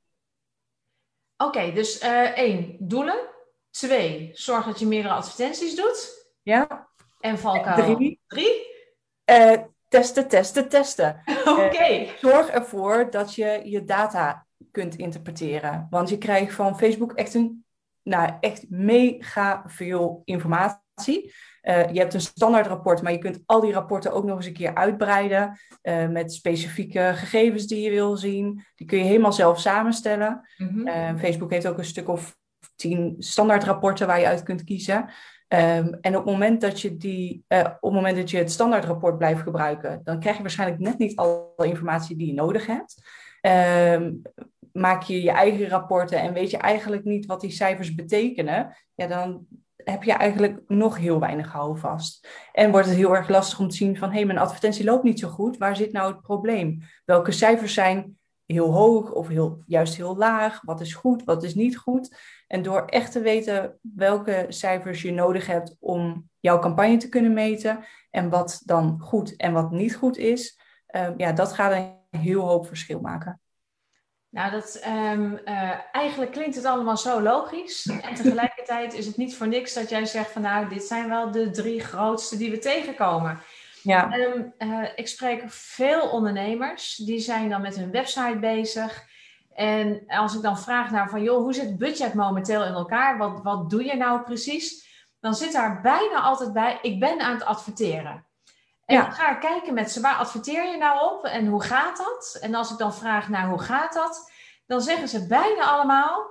Oké, 1.37 1.57
okay, 1.57 1.73
dus 1.73 1.99
één, 2.35 2.75
doelen. 2.79 3.29
Twee, 3.69 4.29
zorg 4.33 4.65
dat 4.65 4.79
je 4.79 4.85
meerdere 4.85 5.13
advertenties 5.13 5.75
doet. 5.75 6.29
Ja. 6.41 6.89
En 7.19 7.39
valkuil. 7.39 7.95
Drie. 7.95 8.21
Drie? 8.27 8.69
Testen, 9.91 10.27
testen, 10.27 10.69
testen. 10.69 11.21
Oké. 11.45 11.49
Okay. 11.49 12.01
Uh, 12.03 12.09
zorg 12.19 12.47
ervoor 12.47 13.07
dat 13.09 13.35
je 13.35 13.61
je 13.63 13.83
data 13.83 14.45
kunt 14.71 14.95
interpreteren. 14.95 15.87
Want 15.89 16.09
je 16.09 16.17
krijgt 16.17 16.53
van 16.53 16.77
Facebook 16.77 17.13
echt 17.13 17.33
een, 17.33 17.65
nou, 18.03 18.31
echt 18.39 18.65
mega 18.69 19.63
veel 19.67 20.21
informatie. 20.25 20.79
Uh, 21.61 21.91
je 21.91 21.99
hebt 21.99 22.13
een 22.13 22.21
standaard 22.21 22.67
rapport, 22.67 23.01
maar 23.01 23.11
je 23.11 23.17
kunt 23.17 23.39
al 23.45 23.61
die 23.61 23.73
rapporten 23.73 24.13
ook 24.13 24.23
nog 24.23 24.37
eens 24.37 24.45
een 24.45 24.53
keer 24.53 24.75
uitbreiden 24.75 25.59
uh, 25.83 26.07
met 26.07 26.33
specifieke 26.33 27.11
gegevens 27.15 27.67
die 27.67 27.81
je 27.81 27.89
wil 27.89 28.17
zien. 28.17 28.63
Die 28.75 28.87
kun 28.87 28.97
je 28.97 29.03
helemaal 29.03 29.33
zelf 29.33 29.59
samenstellen. 29.59 30.49
Mm 30.57 30.67
-hmm. 30.67 31.17
Facebook 31.17 31.51
heeft 31.51 31.67
ook 31.67 31.77
een 31.77 31.85
stuk 31.85 32.09
of 32.09 32.37
tien 32.75 33.15
standaard 33.19 33.63
rapporten 33.63 34.07
waar 34.07 34.19
je 34.19 34.27
uit 34.27 34.43
kunt 34.43 34.63
kiezen. 34.63 35.09
Um, 35.53 35.97
en 36.01 36.17
op 36.17 36.25
het, 36.25 36.33
moment 36.33 36.61
dat 36.61 36.81
je 36.81 36.97
die, 36.97 37.43
uh, 37.47 37.59
op 37.59 37.81
het 37.81 37.91
moment 37.91 38.15
dat 38.15 38.29
je 38.29 38.37
het 38.37 38.51
standaardrapport 38.51 39.17
blijft 39.17 39.41
gebruiken, 39.41 40.01
dan 40.03 40.19
krijg 40.19 40.35
je 40.35 40.41
waarschijnlijk 40.41 40.81
net 40.81 40.97
niet 40.97 41.15
alle 41.15 41.67
informatie 41.67 42.15
die 42.15 42.27
je 42.27 42.33
nodig 42.33 42.65
hebt. 42.65 43.01
Um, 43.41 44.21
maak 44.71 45.03
je 45.03 45.21
je 45.21 45.31
eigen 45.31 45.67
rapporten 45.67 46.19
en 46.19 46.33
weet 46.33 46.51
je 46.51 46.57
eigenlijk 46.57 47.03
niet 47.03 47.25
wat 47.25 47.41
die 47.41 47.51
cijfers 47.51 47.95
betekenen, 47.95 48.77
ja, 48.95 49.07
dan 49.07 49.45
heb 49.83 50.03
je 50.03 50.13
eigenlijk 50.13 50.61
nog 50.67 50.97
heel 50.97 51.19
weinig 51.19 51.51
houvast. 51.51 52.27
En 52.51 52.71
wordt 52.71 52.87
het 52.87 52.95
heel 52.95 53.15
erg 53.15 53.29
lastig 53.29 53.59
om 53.59 53.69
te 53.69 53.75
zien 53.75 53.97
van, 53.97 54.09
hé, 54.09 54.15
hey, 54.15 54.25
mijn 54.25 54.37
advertentie 54.37 54.85
loopt 54.85 55.03
niet 55.03 55.19
zo 55.19 55.27
goed, 55.27 55.57
waar 55.57 55.75
zit 55.75 55.91
nou 55.91 56.11
het 56.11 56.21
probleem? 56.21 56.81
Welke 57.05 57.31
cijfers 57.31 57.73
zijn 57.73 58.17
heel 58.45 58.71
hoog 58.71 59.11
of 59.11 59.27
heel, 59.27 59.63
juist 59.65 59.95
heel 59.95 60.17
laag? 60.17 60.61
Wat 60.61 60.81
is 60.81 60.93
goed, 60.93 61.23
wat 61.23 61.43
is 61.43 61.55
niet 61.55 61.77
goed? 61.77 62.17
En 62.51 62.61
door 62.61 62.85
echt 62.85 63.11
te 63.11 63.19
weten 63.19 63.79
welke 63.81 64.45
cijfers 64.49 65.01
je 65.01 65.11
nodig 65.11 65.47
hebt 65.47 65.75
om 65.79 66.29
jouw 66.39 66.59
campagne 66.59 66.97
te 66.97 67.09
kunnen 67.09 67.33
meten 67.33 67.85
en 68.09 68.29
wat 68.29 68.61
dan 68.65 68.99
goed 68.99 69.35
en 69.35 69.53
wat 69.53 69.71
niet 69.71 69.95
goed 69.95 70.17
is, 70.17 70.59
uh, 70.95 71.07
ja, 71.17 71.31
dat 71.31 71.53
gaat 71.53 71.71
een 71.71 72.19
heel 72.21 72.47
hoop 72.47 72.67
verschil 72.67 72.99
maken. 72.99 73.39
Nou, 74.29 74.51
dat, 74.51 74.83
um, 74.87 75.39
uh, 75.45 75.73
eigenlijk 75.91 76.31
klinkt 76.31 76.55
het 76.55 76.65
allemaal 76.65 76.97
zo 76.97 77.21
logisch. 77.21 77.85
En 77.85 78.15
tegelijkertijd 78.15 78.93
is 78.93 79.05
het 79.05 79.17
niet 79.17 79.35
voor 79.35 79.47
niks 79.47 79.73
dat 79.73 79.89
jij 79.89 80.05
zegt 80.05 80.31
van 80.31 80.41
nou, 80.41 80.69
dit 80.69 80.83
zijn 80.83 81.09
wel 81.09 81.31
de 81.31 81.49
drie 81.49 81.79
grootste 81.79 82.37
die 82.37 82.51
we 82.51 82.57
tegenkomen. 82.57 83.39
Ja. 83.83 84.13
Um, 84.13 84.53
uh, 84.57 84.87
ik 84.95 85.07
spreek 85.07 85.43
veel 85.47 86.09
ondernemers, 86.09 86.95
die 86.95 87.19
zijn 87.19 87.49
dan 87.49 87.61
met 87.61 87.75
hun 87.75 87.91
website 87.91 88.37
bezig. 88.39 89.09
En 89.53 90.03
als 90.07 90.35
ik 90.35 90.41
dan 90.41 90.59
vraag 90.59 90.91
naar 90.91 91.09
van, 91.09 91.21
joh, 91.23 91.41
hoe 91.41 91.53
zit 91.53 91.65
het 91.65 91.77
budget 91.77 92.13
momenteel 92.13 92.65
in 92.65 92.73
elkaar? 92.73 93.17
Wat, 93.17 93.39
wat 93.43 93.69
doe 93.69 93.83
je 93.83 93.95
nou 93.95 94.21
precies? 94.21 94.89
Dan 95.19 95.35
zit 95.35 95.51
daar 95.51 95.81
bijna 95.81 96.21
altijd 96.21 96.53
bij, 96.53 96.79
ik 96.81 96.99
ben 96.99 97.19
aan 97.19 97.33
het 97.33 97.43
adverteren. 97.43 98.25
En 98.85 98.95
ja. 98.95 99.01
dan 99.01 99.11
ga 99.11 99.31
ik 99.31 99.39
kijken 99.39 99.73
met 99.73 99.91
ze, 99.91 100.01
waar 100.01 100.15
adverteer 100.15 100.65
je 100.65 100.77
nou 100.77 101.15
op 101.15 101.25
en 101.25 101.47
hoe 101.47 101.63
gaat 101.63 101.97
dat? 101.97 102.37
En 102.41 102.55
als 102.55 102.71
ik 102.71 102.77
dan 102.77 102.93
vraag 102.93 103.29
naar 103.29 103.49
hoe 103.49 103.59
gaat 103.59 103.93
dat, 103.93 104.31
dan 104.65 104.81
zeggen 104.81 105.07
ze 105.07 105.27
bijna 105.27 105.63
allemaal, 105.63 106.25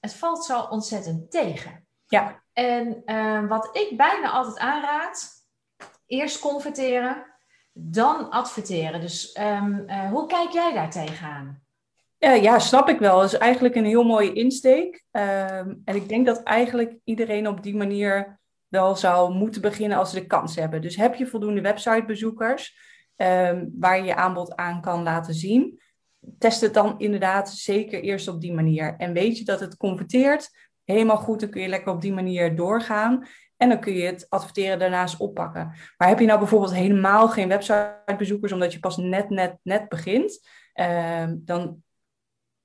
het 0.00 0.14
valt 0.14 0.44
zo 0.44 0.60
ontzettend 0.60 1.30
tegen. 1.30 1.86
Ja. 2.06 2.42
En 2.52 3.02
uh, 3.06 3.48
wat 3.48 3.76
ik 3.76 3.96
bijna 3.96 4.30
altijd 4.30 4.58
aanraad, 4.58 5.30
eerst 6.06 6.38
converteren, 6.38 7.26
dan 7.72 8.30
adverteren. 8.30 9.00
Dus 9.00 9.38
um, 9.40 9.84
uh, 9.86 10.10
hoe 10.10 10.26
kijk 10.26 10.50
jij 10.50 10.72
daar 10.72 10.90
tegenaan? 10.90 11.65
Ja, 12.18 12.58
snap 12.58 12.88
ik 12.88 12.98
wel. 12.98 13.16
Dat 13.16 13.32
is 13.32 13.38
eigenlijk 13.38 13.74
een 13.74 13.84
heel 13.84 14.04
mooie 14.04 14.32
insteek. 14.32 15.04
Um, 15.10 15.82
en 15.84 15.94
ik 15.94 16.08
denk 16.08 16.26
dat 16.26 16.42
eigenlijk 16.42 16.96
iedereen 17.04 17.48
op 17.48 17.62
die 17.62 17.76
manier 17.76 18.40
wel 18.68 18.96
zou 18.96 19.34
moeten 19.34 19.60
beginnen 19.60 19.98
als 19.98 20.10
ze 20.10 20.20
de 20.20 20.26
kans 20.26 20.56
hebben. 20.56 20.82
Dus 20.82 20.96
heb 20.96 21.14
je 21.14 21.26
voldoende 21.26 21.60
websitebezoekers 21.60 22.78
um, 23.16 23.70
waar 23.78 23.98
je 23.98 24.04
je 24.04 24.14
aanbod 24.14 24.56
aan 24.56 24.80
kan 24.80 25.02
laten 25.02 25.34
zien? 25.34 25.80
test 26.38 26.60
het 26.60 26.74
dan 26.74 26.94
inderdaad 26.98 27.50
zeker 27.50 28.00
eerst 28.00 28.28
op 28.28 28.40
die 28.40 28.52
manier. 28.52 28.94
En 28.96 29.12
weet 29.12 29.38
je 29.38 29.44
dat 29.44 29.60
het 29.60 29.76
converteert, 29.76 30.50
helemaal 30.84 31.16
goed, 31.16 31.40
dan 31.40 31.50
kun 31.50 31.62
je 31.62 31.68
lekker 31.68 31.92
op 31.92 32.00
die 32.00 32.12
manier 32.12 32.56
doorgaan. 32.56 33.26
En 33.56 33.68
dan 33.68 33.80
kun 33.80 33.92
je 33.92 34.06
het 34.06 34.26
adverteren 34.28 34.78
daarnaast 34.78 35.20
oppakken. 35.20 35.74
Maar 35.96 36.08
heb 36.08 36.18
je 36.18 36.26
nou 36.26 36.38
bijvoorbeeld 36.38 36.74
helemaal 36.74 37.28
geen 37.28 37.48
websitebezoekers, 37.48 38.52
omdat 38.52 38.72
je 38.72 38.78
pas 38.78 38.96
net, 38.96 39.30
net, 39.30 39.56
net 39.62 39.88
begint, 39.88 40.48
ehm, 40.72 41.34
dan 41.38 41.82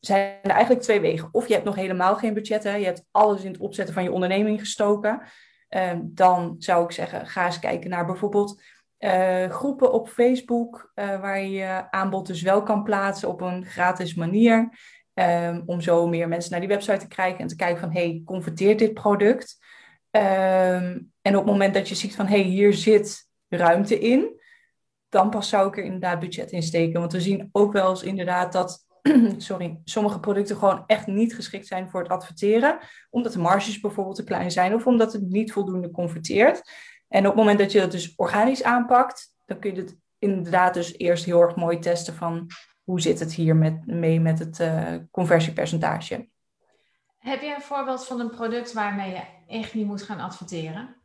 zijn 0.01 0.39
er 0.41 0.49
eigenlijk 0.49 0.81
twee 0.81 0.99
wegen. 0.99 1.29
Of 1.31 1.47
je 1.47 1.53
hebt 1.53 1.65
nog 1.65 1.75
helemaal 1.75 2.15
geen 2.15 2.33
budget, 2.33 2.63
je 2.63 2.69
hebt 2.69 3.05
alles 3.11 3.43
in 3.43 3.51
het 3.51 3.61
opzetten 3.61 3.93
van 3.93 4.03
je 4.03 4.11
onderneming 4.11 4.59
gestoken. 4.59 5.21
Ehm, 5.69 5.99
dan 6.03 6.55
zou 6.57 6.83
ik 6.83 6.91
zeggen, 6.91 7.27
ga 7.27 7.45
eens 7.45 7.59
kijken 7.59 7.89
naar 7.89 8.05
bijvoorbeeld 8.05 8.61
uh, 8.99 9.49
groepen 9.49 9.93
op 9.93 10.09
Facebook, 10.09 10.91
uh, 10.95 11.21
waar 11.21 11.41
je 11.43 11.91
aanbod 11.91 12.27
dus 12.27 12.41
wel 12.41 12.63
kan 12.63 12.83
plaatsen 12.83 13.29
op 13.29 13.41
een 13.41 13.65
gratis 13.65 14.15
manier. 14.15 14.69
Um, 15.13 15.63
om 15.65 15.81
zo 15.81 16.07
meer 16.07 16.27
mensen 16.27 16.51
naar 16.51 16.59
die 16.59 16.69
website 16.69 16.97
te 16.97 17.07
krijgen 17.07 17.39
en 17.39 17.47
te 17.47 17.55
kijken 17.55 17.79
van, 17.79 17.91
hey, 17.91 18.21
converteert 18.25 18.79
dit 18.79 18.93
product? 18.93 19.57
Um, 20.11 21.11
en 21.21 21.35
op 21.35 21.43
het 21.43 21.45
moment 21.45 21.73
dat 21.73 21.89
je 21.89 21.95
ziet 21.95 22.15
van, 22.15 22.25
hey, 22.25 22.41
hier 22.41 22.73
zit 22.73 23.29
ruimte 23.49 23.99
in, 23.99 24.39
dan 25.09 25.29
pas 25.29 25.49
zou 25.49 25.67
ik 25.67 25.77
er 25.77 25.83
inderdaad 25.83 26.19
budget 26.19 26.51
in 26.51 26.63
steken. 26.63 26.99
Want 26.99 27.11
we 27.11 27.21
zien 27.21 27.49
ook 27.51 27.73
wel 27.73 27.89
eens 27.89 28.03
inderdaad 28.03 28.53
dat 28.53 28.85
sorry, 29.37 29.81
sommige 29.83 30.19
producten 30.19 30.57
gewoon 30.57 30.83
echt 30.87 31.07
niet 31.07 31.35
geschikt 31.35 31.67
zijn 31.67 31.89
voor 31.89 32.01
het 32.01 32.11
adverteren. 32.11 32.77
Omdat 33.09 33.33
de 33.33 33.39
marges 33.39 33.79
bijvoorbeeld 33.79 34.15
te 34.15 34.23
klein 34.23 34.51
zijn 34.51 34.73
of 34.73 34.87
omdat 34.87 35.13
het 35.13 35.21
niet 35.21 35.51
voldoende 35.51 35.91
converteert. 35.91 36.71
En 37.07 37.19
op 37.19 37.25
het 37.25 37.35
moment 37.35 37.59
dat 37.59 37.71
je 37.71 37.79
dat 37.79 37.91
dus 37.91 38.13
organisch 38.15 38.63
aanpakt, 38.63 39.35
dan 39.45 39.59
kun 39.59 39.75
je 39.75 39.81
het 39.81 39.97
inderdaad 40.19 40.73
dus 40.73 40.97
eerst 40.97 41.25
heel 41.25 41.41
erg 41.41 41.55
mooi 41.55 41.79
testen 41.79 42.13
van 42.13 42.47
hoe 42.83 43.01
zit 43.01 43.19
het 43.19 43.33
hier 43.33 43.55
met, 43.55 43.85
mee 43.85 44.19
met 44.19 44.39
het 44.39 44.59
uh, 44.59 44.95
conversiepercentage. 45.11 46.29
Heb 47.17 47.41
je 47.41 47.53
een 47.55 47.61
voorbeeld 47.61 48.05
van 48.05 48.19
een 48.19 48.29
product 48.29 48.73
waarmee 48.73 49.09
je 49.09 49.21
echt 49.47 49.73
niet 49.73 49.85
moet 49.85 50.01
gaan 50.01 50.19
adverteren? 50.19 50.95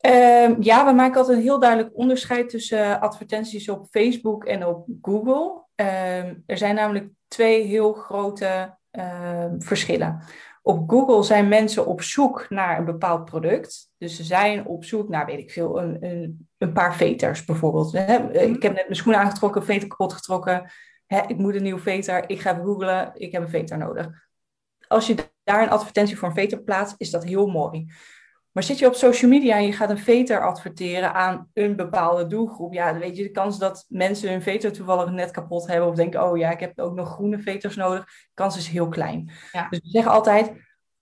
Uh, 0.00 0.60
ja, 0.60 0.86
we 0.86 0.92
maken 0.92 1.18
altijd 1.18 1.36
een 1.36 1.42
heel 1.42 1.58
duidelijk 1.58 1.96
onderscheid 1.96 2.48
tussen 2.48 3.00
advertenties 3.00 3.68
op 3.68 3.86
Facebook 3.90 4.44
en 4.44 4.66
op 4.66 4.86
Google. 5.02 5.66
Uh, 5.80 6.24
er 6.24 6.58
zijn 6.58 6.74
namelijk 6.74 7.08
twee 7.28 7.62
heel 7.62 7.92
grote 7.92 8.76
uh, 8.92 9.44
verschillen. 9.58 10.22
Op 10.62 10.90
Google 10.90 11.22
zijn 11.22 11.48
mensen 11.48 11.86
op 11.86 12.02
zoek 12.02 12.46
naar 12.48 12.78
een 12.78 12.84
bepaald 12.84 13.24
product. 13.24 13.90
Dus 13.98 14.16
ze 14.16 14.24
zijn 14.24 14.66
op 14.66 14.84
zoek 14.84 15.08
naar, 15.08 15.26
weet 15.26 15.38
ik 15.38 15.50
veel, 15.50 15.82
een, 15.82 16.04
een, 16.04 16.48
een 16.58 16.72
paar 16.72 16.96
veters 16.96 17.44
bijvoorbeeld. 17.44 17.94
Ik 17.94 18.62
heb 18.62 18.74
net 18.74 18.74
mijn 18.74 18.94
schoenen 18.94 19.20
aangetrokken, 19.20 19.64
veter 19.64 19.88
kapot 19.88 20.12
getrokken. 20.12 20.70
ik 21.06 21.36
moet 21.38 21.54
een 21.54 21.62
nieuwe 21.62 21.80
veter. 21.80 22.30
Ik 22.30 22.40
ga 22.40 22.54
googlen. 22.54 23.10
Ik 23.14 23.32
heb 23.32 23.42
een 23.42 23.48
veter 23.48 23.78
nodig. 23.78 24.08
Als 24.88 25.06
je 25.06 25.14
daar 25.44 25.62
een 25.62 25.70
advertentie 25.70 26.18
voor 26.18 26.28
een 26.28 26.34
veter 26.34 26.62
plaatst, 26.62 26.94
is 26.98 27.10
dat 27.10 27.24
heel 27.24 27.46
mooi. 27.46 27.86
Maar 28.58 28.66
zit 28.66 28.78
je 28.78 28.86
op 28.86 28.94
social 28.94 29.30
media 29.30 29.56
en 29.56 29.66
je 29.66 29.72
gaat 29.72 29.90
een 29.90 29.98
veter 29.98 30.46
adverteren 30.46 31.14
aan 31.14 31.50
een 31.54 31.76
bepaalde 31.76 32.26
doelgroep, 32.26 32.72
ja, 32.72 32.90
dan 32.90 33.00
weet 33.00 33.16
je 33.16 33.22
de 33.22 33.30
kans 33.30 33.58
dat 33.58 33.86
mensen 33.88 34.30
hun 34.30 34.42
veter 34.42 34.72
toevallig 34.72 35.10
net 35.10 35.30
kapot 35.30 35.66
hebben 35.66 35.88
of 35.88 35.94
denken, 35.94 36.24
oh 36.24 36.36
ja, 36.36 36.50
ik 36.50 36.60
heb 36.60 36.78
ook 36.78 36.94
nog 36.94 37.08
groene 37.08 37.38
veters 37.38 37.76
nodig, 37.76 38.04
de 38.04 38.30
kans 38.34 38.56
is 38.56 38.68
heel 38.68 38.88
klein. 38.88 39.30
Ja. 39.52 39.68
Dus 39.68 39.78
we 39.78 39.88
zeggen 39.88 40.12
altijd, 40.12 40.52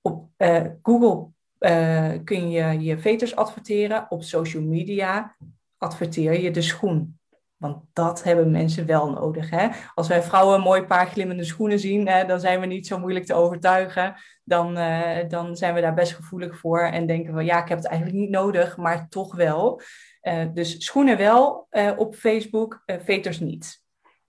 op 0.01 0.29
uh, 0.39 0.65
Google 0.83 1.29
uh, 1.59 2.13
kun 2.25 2.51
je 2.51 2.81
je 2.81 2.99
veters 2.99 3.37
adverteren, 3.37 4.07
op 4.09 4.23
social 4.23 4.63
media 4.63 5.37
adverteer 5.79 6.41
je 6.41 6.51
de 6.51 6.63
schoen. 6.63 7.19
Want 7.57 7.85
dat 7.93 8.23
hebben 8.23 8.51
mensen 8.51 8.87
wel 8.87 9.11
nodig. 9.11 9.51
Hè? 9.51 9.69
Als 9.95 10.09
wij 10.09 10.23
vrouwen 10.23 10.55
een 10.55 10.61
mooi 10.61 10.83
paar 10.83 11.07
glimmende 11.07 11.45
schoenen 11.45 11.79
zien, 11.79 12.09
hè, 12.09 12.25
dan 12.25 12.41
zijn 12.41 12.61
we 12.61 12.67
niet 12.67 12.87
zo 12.87 12.99
moeilijk 12.99 13.25
te 13.25 13.35
overtuigen. 13.35 14.15
Dan, 14.45 14.79
uh, 14.79 15.29
dan 15.29 15.57
zijn 15.57 15.75
we 15.75 15.81
daar 15.81 15.95
best 15.95 16.15
gevoelig 16.15 16.59
voor 16.59 16.81
en 16.81 17.07
denken 17.07 17.35
we, 17.35 17.45
ja, 17.45 17.63
ik 17.63 17.69
heb 17.69 17.79
het 17.79 17.87
eigenlijk 17.87 18.19
niet 18.19 18.31
nodig, 18.31 18.77
maar 18.77 19.09
toch 19.09 19.35
wel. 19.35 19.81
Uh, 20.23 20.45
dus 20.53 20.85
schoenen 20.85 21.17
wel 21.17 21.67
uh, 21.71 21.93
op 21.97 22.15
Facebook, 22.15 22.83
veters 22.87 23.41
niet. 23.41 23.85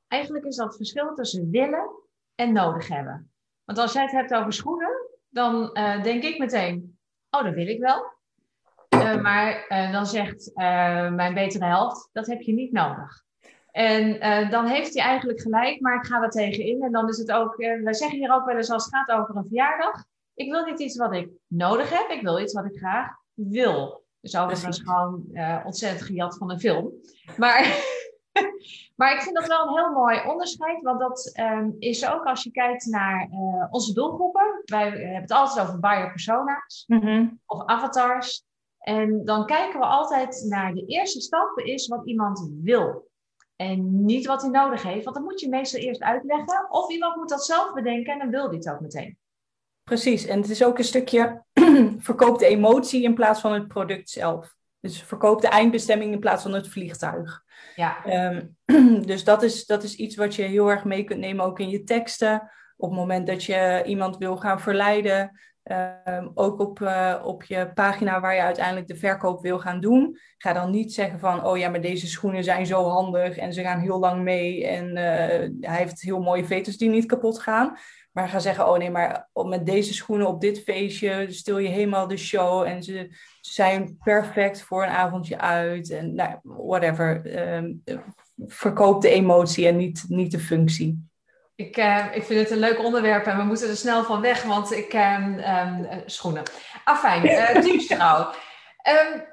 Eigenlijk 0.07 0.45
is 0.45 0.55
dat 0.55 0.67
het 0.67 0.75
verschil 0.75 1.13
tussen 1.13 1.49
willen 1.51 1.89
en 2.35 2.53
nodig 2.53 2.87
hebben. 2.87 3.31
Want 3.63 3.77
als 3.77 3.93
jij 3.93 4.03
het 4.03 4.11
hebt 4.11 4.33
over 4.33 4.53
schoenen, 4.53 5.09
dan 5.29 5.73
denk 6.03 6.23
ik 6.23 6.37
meteen, 6.37 6.97
oh, 7.29 7.43
dat 7.43 7.53
wil 7.53 7.67
ik 7.67 7.79
wel. 7.79 8.16
Uh, 9.01 9.21
maar 9.21 9.65
uh, 9.69 9.91
dan 9.91 10.05
zegt 10.05 10.49
uh, 10.49 11.11
mijn 11.11 11.33
betere 11.33 11.65
helft, 11.65 12.09
dat 12.11 12.27
heb 12.27 12.41
je 12.41 12.53
niet 12.53 12.71
nodig. 12.71 13.25
En 13.71 14.19
dan 14.49 14.65
heeft 14.65 14.93
hij 14.93 15.03
eigenlijk 15.03 15.41
gelijk, 15.41 15.81
maar 15.81 15.95
ik 15.95 16.05
ga 16.05 16.21
er 16.21 16.29
tegenin. 16.29 16.83
En 16.83 16.91
dan 16.91 17.09
is 17.09 17.17
het 17.17 17.31
ook, 17.31 17.55
wij 17.55 17.93
zeggen 17.93 18.17
hier 18.17 18.33
ook 18.33 18.45
wel 18.45 18.55
eens 18.55 18.71
als 18.71 18.85
het 18.85 18.95
gaat 18.95 19.19
over 19.19 19.35
een 19.35 19.45
verjaardag. 19.47 20.03
Ik 20.33 20.51
wil 20.51 20.65
niet 20.65 20.79
iets 20.79 20.97
wat 20.97 21.13
ik 21.13 21.29
nodig 21.47 21.89
heb, 21.89 22.09
ik 22.09 22.21
wil 22.21 22.39
iets 22.39 22.53
wat 22.53 22.65
ik 22.65 22.77
graag 22.77 23.11
wil. 23.33 24.05
Dus 24.21 24.37
overigens 24.37 24.81
gewoon 24.81 25.23
ontzettend 25.65 26.01
gejat 26.01 26.37
van 26.37 26.51
een 26.51 26.59
film. 26.59 26.91
Maar, 27.37 27.61
maar 28.95 29.13
ik 29.13 29.21
vind 29.21 29.35
dat 29.35 29.47
wel 29.47 29.67
een 29.67 29.77
heel 29.77 29.91
mooi 29.91 30.21
onderscheid, 30.27 30.81
want 30.81 30.99
dat 30.99 31.39
um, 31.39 31.75
is 31.79 32.09
ook 32.09 32.23
als 32.23 32.43
je 32.43 32.51
kijkt 32.51 32.85
naar 32.85 33.29
onze 33.69 33.93
doelgroepen. 33.93 34.61
Wij 34.65 34.89
hebben 34.89 35.21
het 35.21 35.31
altijd 35.31 35.67
over 35.67 35.79
buyer 35.79 36.09
persona's 36.09 36.83
mm 36.87 37.01
-hmm. 37.01 37.39
of 37.45 37.65
avatars. 37.65 38.46
En 38.87 39.25
dan 39.25 39.45
kijken 39.45 39.79
we 39.79 39.85
altijd 39.85 40.45
naar 40.49 40.73
de 40.73 40.85
eerste 40.85 41.21
stap, 41.21 41.59
is 41.59 41.87
wat 41.87 42.05
iemand 42.05 42.49
wil. 42.61 43.09
En 43.55 44.05
niet 44.05 44.25
wat 44.25 44.41
hij 44.41 44.51
nodig 44.51 44.83
heeft, 44.83 45.03
want 45.03 45.15
dan 45.15 45.25
moet 45.25 45.39
je 45.39 45.49
meestal 45.49 45.79
eerst 45.79 46.01
uitleggen. 46.01 46.67
Of 46.69 46.89
iemand 46.89 47.15
moet 47.15 47.29
dat 47.29 47.45
zelf 47.45 47.73
bedenken 47.73 48.13
en 48.13 48.19
dan 48.19 48.29
wil 48.29 48.47
hij 48.47 48.55
het 48.55 48.69
ook 48.69 48.79
meteen. 48.79 49.17
Precies, 49.83 50.25
en 50.25 50.41
het 50.41 50.49
is 50.49 50.63
ook 50.63 50.77
een 50.77 50.83
stukje 50.83 51.43
verkoop 51.97 52.39
de 52.39 52.45
emotie 52.45 53.03
in 53.03 53.13
plaats 53.13 53.41
van 53.41 53.53
het 53.53 53.67
product 53.67 54.09
zelf. 54.09 54.55
Dus 54.79 55.01
verkoop 55.01 55.41
de 55.41 55.47
eindbestemming 55.47 56.13
in 56.13 56.19
plaats 56.19 56.43
van 56.43 56.53
het 56.53 56.67
vliegtuig. 56.67 57.43
Ja. 57.75 58.05
Um, 58.65 59.01
dus 59.11 59.23
dat 59.23 59.43
is, 59.43 59.65
dat 59.65 59.83
is 59.83 59.95
iets 59.95 60.15
wat 60.15 60.35
je 60.35 60.41
heel 60.41 60.69
erg 60.69 60.83
mee 60.83 61.03
kunt 61.03 61.19
nemen 61.19 61.45
ook 61.45 61.59
in 61.59 61.69
je 61.69 61.83
teksten. 61.83 62.51
Op 62.77 62.89
het 62.89 62.99
moment 62.99 63.27
dat 63.27 63.43
je 63.43 63.83
iemand 63.85 64.17
wil 64.17 64.37
gaan 64.37 64.59
verleiden, 64.59 65.39
Um, 66.05 66.31
ook 66.33 66.59
op, 66.59 66.79
uh, 66.79 67.21
op 67.23 67.43
je 67.43 67.71
pagina 67.73 68.19
waar 68.19 68.35
je 68.35 68.41
uiteindelijk 68.41 68.87
de 68.87 68.95
verkoop 68.95 69.41
wil 69.41 69.59
gaan 69.59 69.79
doen. 69.79 70.17
Ga 70.37 70.53
dan 70.53 70.71
niet 70.71 70.93
zeggen 70.93 71.19
van, 71.19 71.45
oh 71.45 71.57
ja, 71.57 71.69
maar 71.69 71.81
deze 71.81 72.07
schoenen 72.07 72.43
zijn 72.43 72.65
zo 72.65 72.83
handig 72.83 73.37
en 73.37 73.53
ze 73.53 73.61
gaan 73.61 73.79
heel 73.79 73.99
lang 73.99 74.23
mee 74.23 74.67
en 74.67 74.87
uh, 74.87 75.69
hij 75.69 75.77
heeft 75.77 76.01
heel 76.01 76.19
mooie 76.19 76.45
veters 76.45 76.77
die 76.77 76.89
niet 76.89 77.05
kapot 77.05 77.39
gaan. 77.39 77.77
Maar 78.11 78.29
ga 78.29 78.39
zeggen, 78.39 78.69
oh 78.69 78.77
nee, 78.77 78.89
maar 78.89 79.29
met 79.33 79.65
deze 79.65 79.93
schoenen 79.93 80.27
op 80.27 80.41
dit 80.41 80.59
feestje 80.59 81.25
stil 81.29 81.57
je 81.57 81.69
helemaal 81.69 82.07
de 82.07 82.17
show 82.17 82.63
en 82.63 82.83
ze 82.83 83.15
zijn 83.41 83.97
perfect 84.03 84.61
voor 84.61 84.83
een 84.83 84.89
avondje 84.89 85.39
uit 85.39 85.89
en 85.89 86.15
nou, 86.15 86.39
whatever. 86.43 87.37
Um, 87.55 87.83
verkoop 88.45 89.01
de 89.01 89.09
emotie 89.09 89.67
en 89.67 89.77
niet, 89.77 90.05
niet 90.07 90.31
de 90.31 90.39
functie. 90.39 91.07
Ik, 91.57 91.77
uh, 91.77 92.05
ik 92.15 92.23
vind 92.23 92.39
het 92.39 92.51
een 92.51 92.57
leuk 92.57 92.79
onderwerp 92.79 93.25
en 93.25 93.37
we 93.37 93.43
moeten 93.43 93.69
er 93.69 93.75
snel 93.75 94.03
van 94.03 94.21
weg, 94.21 94.43
want 94.43 94.71
ik... 94.71 94.93
Um, 94.93 95.39
um, 95.39 96.03
schoenen. 96.05 96.43
Afijn, 96.83 97.25
uh, 97.25 97.47
teamstrouw. 97.63 98.31
um, 98.89 99.25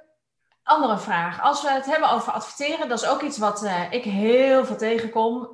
andere 0.63 0.99
vraag. 0.99 1.43
Als 1.43 1.63
we 1.63 1.71
het 1.71 1.87
hebben 1.87 2.11
over 2.11 2.33
adverteren, 2.33 2.89
dat 2.89 3.03
is 3.03 3.09
ook 3.09 3.23
iets 3.23 3.39
wat 3.39 3.65
uh, 3.65 3.93
ik 3.93 4.05
heel 4.05 4.65
veel 4.65 4.77
tegenkom. 4.77 5.51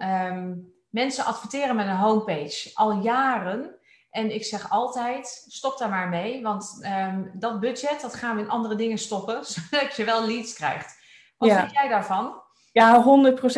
mensen 0.91 1.25
adverteren 1.25 1.77
met 1.77 1.87
een 1.87 1.97
homepage 1.97 2.71
al 2.75 2.93
jaren. 2.93 3.79
En 4.11 4.35
ik 4.35 4.45
zeg 4.45 4.71
altijd, 4.71 5.45
stop 5.49 5.79
daar 5.79 5.89
maar 5.89 6.09
mee, 6.09 6.43
want 6.43 6.89
dat 7.33 7.61
budget, 7.61 8.01
dat 8.01 8.15
gaan 8.15 8.37
we 8.37 8.43
in 8.43 8.51
andere 8.51 8.75
dingen 8.75 8.99
stoppen, 8.99 9.45
zodat 9.71 9.97
je 9.97 10.05
wel 10.05 10.27
leads 10.27 10.55
krijgt. 10.55 10.99
Wat 11.37 11.49
ja. 11.49 11.61
vind 11.61 11.73
jij 11.73 11.89
daarvan? 11.89 12.40
Ja, 12.73 13.05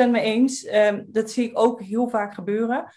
100% 0.07 0.11
mee 0.11 0.23
eens. 0.23 0.67
Um, 0.75 1.05
dat 1.09 1.31
zie 1.31 1.49
ik 1.49 1.59
ook 1.59 1.83
heel 1.83 2.09
vaak 2.09 2.35
gebeuren. 2.35 2.93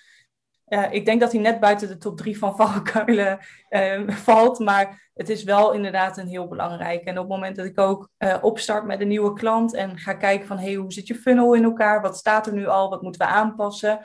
Uh, 0.67 0.91
ik 0.91 1.05
denk 1.05 1.19
dat 1.19 1.31
hij 1.31 1.41
net 1.41 1.59
buiten 1.59 1.87
de 1.87 1.97
top 1.97 2.17
drie 2.17 2.37
van 2.37 2.55
valkuilen 2.65 3.39
uh, 3.69 4.09
valt, 4.09 4.59
maar 4.59 5.09
het 5.13 5.29
is 5.29 5.43
wel 5.43 5.71
inderdaad 5.71 6.17
een 6.17 6.27
heel 6.27 6.47
belangrijk. 6.47 7.03
En 7.03 7.17
op 7.17 7.23
het 7.23 7.33
moment 7.33 7.55
dat 7.55 7.65
ik 7.65 7.79
ook 7.79 8.09
uh, 8.17 8.37
opstart 8.41 8.85
met 8.85 9.01
een 9.01 9.07
nieuwe 9.07 9.33
klant 9.33 9.73
en 9.73 9.97
ga 9.97 10.13
kijken 10.13 10.47
van 10.47 10.57
hey, 10.57 10.73
hoe 10.73 10.93
zit 10.93 11.07
je 11.07 11.15
funnel 11.15 11.53
in 11.53 11.63
elkaar? 11.63 12.01
Wat 12.01 12.17
staat 12.17 12.47
er 12.47 12.53
nu 12.53 12.67
al? 12.67 12.89
Wat 12.89 13.01
moeten 13.01 13.21
we 13.21 13.27
aanpassen? 13.27 13.99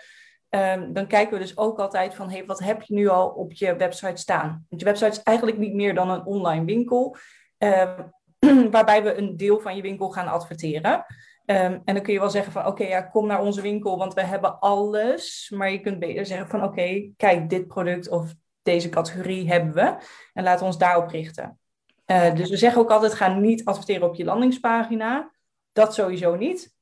Um, 0.49 0.93
dan 0.93 1.07
kijken 1.07 1.33
we 1.33 1.45
dus 1.45 1.57
ook 1.57 1.79
altijd 1.79 2.15
van 2.15 2.31
hey, 2.31 2.47
wat 2.47 2.59
heb 2.59 2.83
je 2.83 2.95
nu 2.95 3.09
al 3.09 3.29
op 3.29 3.53
je 3.53 3.77
website 3.77 4.21
staan? 4.21 4.67
Want 4.69 4.81
je 4.81 4.87
website 4.87 5.11
is 5.11 5.23
eigenlijk 5.23 5.59
niet 5.59 5.75
meer 5.75 5.95
dan 5.95 6.11
een 6.11 6.25
online 6.25 6.65
winkel, 6.65 7.17
ehm, 7.59 8.03
waarbij 8.71 9.03
we 9.03 9.15
een 9.15 9.37
deel 9.37 9.61
van 9.61 9.77
je 9.77 9.83
winkel 9.83 10.11
gaan 10.11 10.29
adverteren. 10.29 11.05
Um, 11.51 11.83
en 11.85 11.95
dan 11.95 12.03
kun 12.03 12.13
je 12.13 12.19
wel 12.19 12.31
zeggen 12.31 12.53
van 12.53 12.67
oké, 12.67 12.85
ja, 12.85 13.03
kom 13.03 13.27
naar 13.27 13.43
onze 13.43 13.61
winkel, 13.61 13.99
want 13.99 14.15
we 14.15 14.25
hebben 14.25 14.61
alles. 14.61 15.53
Maar 15.55 15.71
je 15.71 15.81
kunt 15.81 15.99
beter 15.99 16.27
zeggen 16.27 16.49
van 16.49 16.63
oké, 16.63 17.11
kijk, 17.17 17.49
dit 17.49 17.67
product 17.67 18.09
of 18.09 18.35
deze 18.63 18.89
categorie 18.89 19.49
hebben 19.49 19.75
we. 19.75 19.97
En 20.33 20.43
laten 20.43 20.61
we 20.61 20.67
ons 20.67 20.79
daarop 20.79 21.09
richten. 21.09 21.59
Uh, 22.07 22.35
dus 22.35 22.51
we 22.51 22.57
zeggen 22.57 22.81
ook 22.81 22.91
altijd, 22.91 23.15
ga 23.15 23.29
niet 23.29 23.65
adverteren 23.65 24.09
op 24.09 24.15
je 24.15 24.25
landingspagina. 24.25 25.31
Dat 25.73 25.95
sowieso 25.95 26.37
niet. 26.37 26.75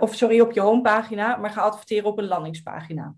of 0.00 0.14
sorry, 0.14 0.40
op 0.40 0.52
je 0.52 0.60
homepagina, 0.60 1.36
maar 1.36 1.50
ga 1.50 1.60
adverteren 1.60 2.08
op 2.08 2.18
een 2.18 2.28
landingspagina. 2.28 3.14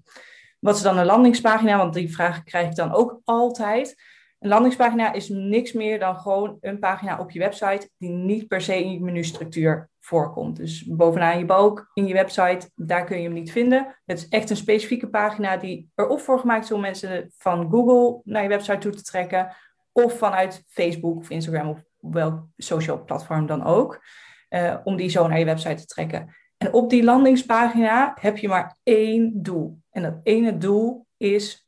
Wat 0.58 0.76
is 0.76 0.82
dan 0.82 0.98
een 0.98 1.06
landingspagina? 1.06 1.76
Want 1.76 1.94
die 1.94 2.14
vraag 2.14 2.42
krijg 2.42 2.68
ik 2.68 2.76
dan 2.76 2.92
ook 2.92 3.20
altijd. 3.24 4.02
Een 4.38 4.48
landingspagina 4.48 5.12
is 5.12 5.28
niks 5.28 5.72
meer 5.72 5.98
dan 5.98 6.16
gewoon 6.16 6.56
een 6.60 6.78
pagina 6.78 7.18
op 7.18 7.30
je 7.30 7.38
website 7.38 7.90
die 7.98 8.10
niet 8.10 8.48
per 8.48 8.60
se 8.60 8.84
in 8.84 8.92
je 8.92 9.00
menustructuur 9.00 9.90
voorkomt. 10.04 10.56
Dus 10.56 10.84
bovenaan 10.84 11.38
je 11.38 11.44
balk 11.44 11.90
in 11.94 12.06
je 12.06 12.14
website, 12.14 12.70
daar 12.74 13.04
kun 13.04 13.16
je 13.16 13.22
hem 13.22 13.32
niet 13.32 13.52
vinden. 13.52 14.00
Het 14.04 14.18
is 14.18 14.28
echt 14.28 14.50
een 14.50 14.56
specifieke 14.56 15.08
pagina 15.08 15.56
die 15.56 15.90
erop 15.94 16.20
voor 16.20 16.38
gemaakt 16.38 16.64
is 16.64 16.72
om 16.72 16.80
mensen 16.80 17.32
van 17.36 17.70
Google 17.70 18.20
naar 18.24 18.42
je 18.42 18.48
website 18.48 18.78
toe 18.78 18.92
te 18.92 19.02
trekken. 19.02 19.56
Of 19.92 20.18
vanuit 20.18 20.64
Facebook 20.66 21.16
of 21.16 21.30
Instagram 21.30 21.68
of 21.68 21.82
welk 22.00 22.46
social 22.56 23.04
platform 23.04 23.46
dan 23.46 23.64
ook. 23.64 24.04
Uh, 24.50 24.76
om 24.84 24.96
die 24.96 25.08
zo 25.08 25.26
naar 25.26 25.38
je 25.38 25.44
website 25.44 25.74
te 25.74 25.86
trekken. 25.86 26.34
En 26.56 26.72
op 26.72 26.90
die 26.90 27.04
landingspagina 27.04 28.16
heb 28.20 28.38
je 28.38 28.48
maar 28.48 28.76
één 28.82 29.42
doel. 29.42 29.78
En 29.90 30.02
dat 30.02 30.20
ene 30.22 30.58
doel 30.58 31.06
is 31.16 31.66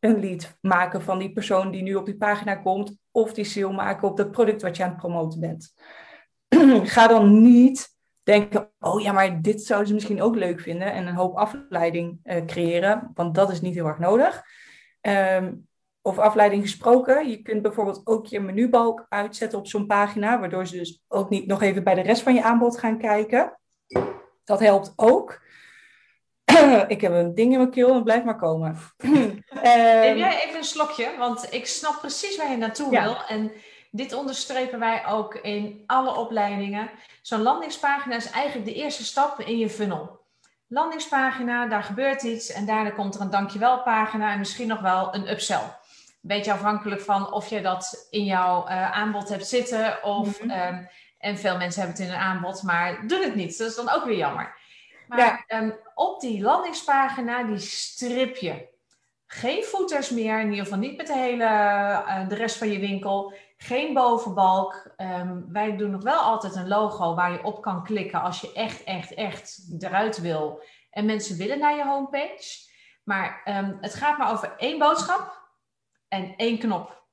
een 0.00 0.20
lead 0.20 0.58
maken 0.60 1.02
van 1.02 1.18
die 1.18 1.32
persoon 1.32 1.70
die 1.70 1.82
nu 1.82 1.94
op 1.94 2.04
die 2.04 2.16
pagina 2.16 2.54
komt. 2.54 2.98
Of 3.10 3.34
die 3.34 3.44
sale 3.44 3.72
maken 3.72 4.08
op 4.08 4.16
dat 4.16 4.30
product 4.30 4.62
wat 4.62 4.76
je 4.76 4.82
aan 4.82 4.88
het 4.88 4.98
promoten 4.98 5.40
bent. 5.40 5.74
Ga 6.94 7.06
dan 7.06 7.42
niet 7.42 7.88
denken, 8.22 8.70
oh 8.78 9.00
ja, 9.00 9.12
maar 9.12 9.42
dit 9.42 9.62
zouden 9.62 9.88
ze 9.88 9.94
misschien 9.94 10.22
ook 10.22 10.36
leuk 10.36 10.60
vinden. 10.60 10.92
En 10.92 11.06
een 11.06 11.14
hoop 11.14 11.36
afleiding 11.36 12.20
uh, 12.24 12.44
creëren, 12.44 13.10
want 13.14 13.34
dat 13.34 13.50
is 13.50 13.60
niet 13.60 13.74
heel 13.74 13.86
erg 13.86 13.98
nodig. 13.98 14.42
Um, 15.00 15.66
of 16.02 16.18
afleiding 16.18 16.62
gesproken. 16.62 17.28
Je 17.28 17.42
kunt 17.42 17.62
bijvoorbeeld 17.62 18.00
ook 18.04 18.26
je 18.26 18.40
menubalk 18.40 19.06
uitzetten 19.08 19.58
op 19.58 19.66
zo'n 19.66 19.86
pagina, 19.86 20.40
waardoor 20.40 20.66
ze 20.66 20.76
dus 20.76 21.02
ook 21.08 21.30
niet 21.30 21.46
nog 21.46 21.62
even 21.62 21.84
bij 21.84 21.94
de 21.94 22.00
rest 22.00 22.22
van 22.22 22.34
je 22.34 22.42
aanbod 22.42 22.78
gaan 22.78 22.98
kijken. 22.98 23.58
Dat 24.44 24.60
helpt 24.60 24.92
ook. 24.96 25.42
ik 26.88 27.00
heb 27.00 27.12
een 27.12 27.34
ding 27.34 27.52
in 27.52 27.58
mijn 27.58 27.70
keel 27.70 27.94
en 27.94 28.02
blijf 28.02 28.24
maar 28.24 28.38
komen. 28.38 28.76
Neem 29.02 29.42
ehm, 29.62 30.16
jij 30.16 30.44
even 30.44 30.56
een 30.56 30.64
slokje, 30.64 31.16
want 31.18 31.52
ik 31.52 31.66
snap 31.66 31.98
precies 32.00 32.36
waar 32.36 32.50
je 32.50 32.56
naartoe 32.56 32.90
wil. 32.90 33.16
En 33.28 33.52
dit 33.96 34.12
onderstrepen 34.12 34.78
wij 34.78 35.06
ook 35.06 35.34
in 35.34 35.82
alle 35.86 36.16
opleidingen. 36.16 36.90
Zo'n 37.22 37.42
landingspagina 37.42 38.16
is 38.16 38.30
eigenlijk 38.30 38.66
de 38.66 38.74
eerste 38.74 39.04
stap 39.04 39.40
in 39.40 39.58
je 39.58 39.70
funnel. 39.70 40.20
Landingspagina, 40.66 41.66
daar 41.66 41.82
gebeurt 41.82 42.22
iets 42.22 42.52
en 42.52 42.66
daarna 42.66 42.90
komt 42.90 43.14
er 43.14 43.20
een 43.20 43.30
dankjewel 43.30 43.82
pagina 43.82 44.32
en 44.32 44.38
misschien 44.38 44.68
nog 44.68 44.80
wel 44.80 45.14
een 45.14 45.30
upsell. 45.30 45.76
Beetje 46.20 46.52
afhankelijk 46.52 47.00
van 47.00 47.32
of 47.32 47.48
je 47.48 47.60
dat 47.60 48.06
in 48.10 48.24
jouw 48.24 48.68
uh, 48.68 48.90
aanbod 48.90 49.28
hebt 49.28 49.46
zitten 49.46 50.02
of... 50.02 50.42
Mm 50.42 50.50
-hmm. 50.50 50.88
En 51.18 51.38
veel 51.38 51.56
mensen 51.56 51.82
hebben 51.82 52.00
het 52.00 52.08
in 52.08 52.18
hun 52.18 52.24
aanbod, 52.24 52.62
maar 52.62 53.06
doen 53.06 53.22
het 53.22 53.34
niet. 53.34 53.58
Dat 53.58 53.68
is 53.68 53.76
dan 53.76 53.90
ook 53.90 54.04
weer 54.04 54.16
jammer. 54.16 54.56
Maar 55.08 55.44
ehm, 55.46 55.70
op 55.94 56.20
die 56.20 56.42
landingspagina, 56.42 57.42
die 57.42 57.58
strip 57.58 58.36
je. 58.36 58.73
Geen 59.34 59.62
footers 59.62 60.10
meer, 60.10 60.40
in 60.40 60.50
ieder 60.50 60.64
geval 60.64 60.78
niet 60.78 60.96
met 60.96 61.06
de 61.06 61.16
hele, 61.16 61.44
uh, 61.44 62.28
de 62.28 62.34
rest 62.34 62.56
van 62.56 62.70
je 62.70 62.78
winkel. 62.78 63.32
Geen 63.56 63.94
bovenbalk. 63.94 64.92
Ehm, 64.96 65.40
wij 65.48 65.76
doen 65.76 65.90
nog 65.90 66.02
wel 66.02 66.20
altijd 66.20 66.54
een 66.54 66.68
logo 66.68 67.14
waar 67.14 67.32
je 67.32 67.44
op 67.44 67.62
kan 67.62 67.84
klikken 67.84 68.22
als 68.22 68.40
je 68.40 68.52
echt, 68.52 68.84
echt, 68.84 69.14
echt 69.14 69.74
eruit 69.78 70.20
wil. 70.20 70.62
En 70.90 71.06
mensen 71.06 71.36
willen 71.36 71.58
naar 71.58 71.76
je 71.76 71.84
homepage. 71.84 72.70
Maar 73.04 73.42
um, 73.44 73.78
het 73.80 73.94
gaat 73.94 74.18
maar 74.18 74.32
over 74.32 74.54
één 74.56 74.78
boodschap 74.78 75.48
en 76.08 76.34
één 76.36 76.58
knop. 76.58 77.06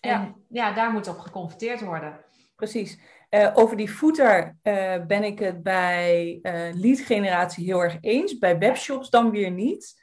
En 0.00 0.10
ja, 0.10 0.34
ja 0.48 0.72
daar 0.72 0.90
moet 0.90 1.08
op 1.08 1.18
geconfronteerd 1.18 1.80
worden. 1.80 2.24
Precies. 2.56 2.98
Uh, 3.30 3.50
over 3.54 3.76
die 3.76 3.88
footer 3.88 4.58
uh, 4.62 5.06
ben 5.06 5.24
ik 5.24 5.38
het 5.38 5.62
bij 5.62 6.38
uh, 6.42 6.52
lead 6.74 6.98
generatie 6.98 7.64
heel 7.64 7.82
erg 7.82 7.98
eens. 8.00 8.38
Bij 8.38 8.58
webshops 8.58 9.10
dan 9.10 9.30
weer 9.30 9.50
niet. 9.50 9.99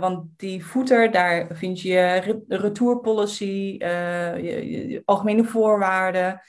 Want 0.00 0.24
die 0.36 0.64
footer, 0.64 1.10
daar 1.10 1.46
vind 1.50 1.80
je 1.80 1.98
re 1.98 2.40
retour 2.48 3.00
policy, 3.00 3.76
je, 3.78 4.88
je, 4.88 5.02
algemene 5.04 5.44
voorwaarden, 5.44 6.40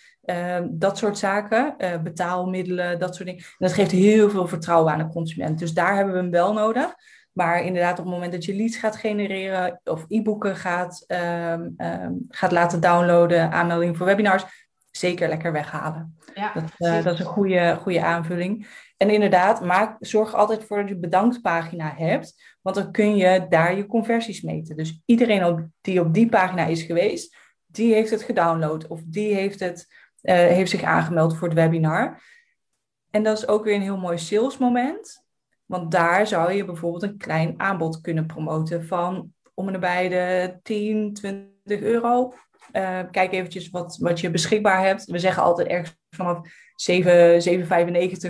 dat 0.69 0.97
soort 0.97 1.17
zaken. 1.17 1.75
betaalmiddelen, 2.03 2.99
dat 2.99 3.15
soort 3.15 3.27
dingen. 3.27 3.43
En 3.43 3.55
dat 3.57 3.73
geeft 3.73 3.91
heel 3.91 4.29
veel 4.29 4.47
vertrouwen 4.47 4.93
aan 4.93 4.99
de 4.99 5.07
consument. 5.07 5.59
Dus 5.59 5.73
daar 5.73 5.95
hebben 5.95 6.13
we 6.13 6.19
hem 6.19 6.31
wel 6.31 6.53
nodig. 6.53 6.93
Maar 7.33 7.63
inderdaad, 7.63 7.99
op 7.99 8.05
het 8.05 8.13
moment 8.13 8.31
dat 8.31 8.45
je 8.45 8.55
leads 8.55 8.77
gaat 8.77 8.95
genereren 8.95 9.81
of 9.83 10.05
e-boeken 10.07 10.55
gaat, 10.55 11.05
um, 11.07 11.73
um, 11.77 12.25
gaat 12.29 12.51
laten 12.51 12.79
downloaden, 12.79 13.51
aanmeldingen 13.51 13.95
voor 13.95 14.05
webinars, 14.05 14.45
zeker 14.91 15.27
lekker 15.27 15.51
weghalen. 15.51 16.17
Ja, 16.33 16.53
dat, 16.53 17.03
dat 17.03 17.13
is 17.13 17.19
een 17.19 17.25
goede, 17.25 17.77
goede 17.81 18.03
aanvulling. 18.03 18.67
En 18.97 19.09
inderdaad, 19.09 19.65
maak, 19.65 19.95
zorg 19.99 20.33
altijd 20.33 20.63
voor 20.63 20.77
dat 20.77 20.89
je 20.89 20.97
bedanktpagina 20.97 21.93
hebt, 21.95 22.52
want 22.63 22.75
dan 22.75 22.91
kun 22.91 23.15
je 23.15 23.45
daar 23.49 23.77
je 23.77 23.85
conversies 23.85 24.41
meten. 24.41 24.75
Dus 24.75 25.01
iedereen 25.05 25.73
die 25.81 25.99
op 25.99 26.13
die 26.13 26.29
pagina 26.29 26.65
is 26.65 26.81
geweest, 26.81 27.35
die 27.65 27.93
heeft 27.93 28.09
het 28.09 28.23
gedownload 28.23 28.87
of 28.87 29.01
die 29.05 29.33
heeft, 29.33 29.59
het, 29.59 29.87
uh, 30.21 30.35
heeft 30.35 30.69
zich 30.69 30.83
aangemeld 30.83 31.37
voor 31.37 31.47
het 31.47 31.57
webinar. 31.57 32.21
En 33.09 33.23
dat 33.23 33.37
is 33.37 33.47
ook 33.47 33.63
weer 33.63 33.75
een 33.75 33.81
heel 33.81 33.97
mooi 33.97 34.17
salesmoment, 34.17 35.23
want 35.65 35.91
daar 35.91 36.27
zou 36.27 36.51
je 36.51 36.65
bijvoorbeeld 36.65 37.03
een 37.03 37.17
klein 37.17 37.53
aanbod 37.57 38.01
kunnen 38.01 38.25
promoten 38.25 38.85
van 38.85 39.33
om 39.53 39.69
en 39.69 39.79
bij 39.79 40.09
de 40.09 40.59
10, 40.61 41.13
20 41.13 41.79
euro 41.79 42.33
uh, 42.71 42.99
kijk 43.11 43.31
eventjes 43.31 43.69
wat, 43.69 43.97
wat 43.97 44.19
je 44.19 44.29
beschikbaar 44.29 44.85
hebt. 44.85 45.05
We 45.05 45.19
zeggen 45.19 45.43
altijd 45.43 45.67
ergens 45.67 46.01
vanaf 46.15 46.37
7,95 46.37 46.43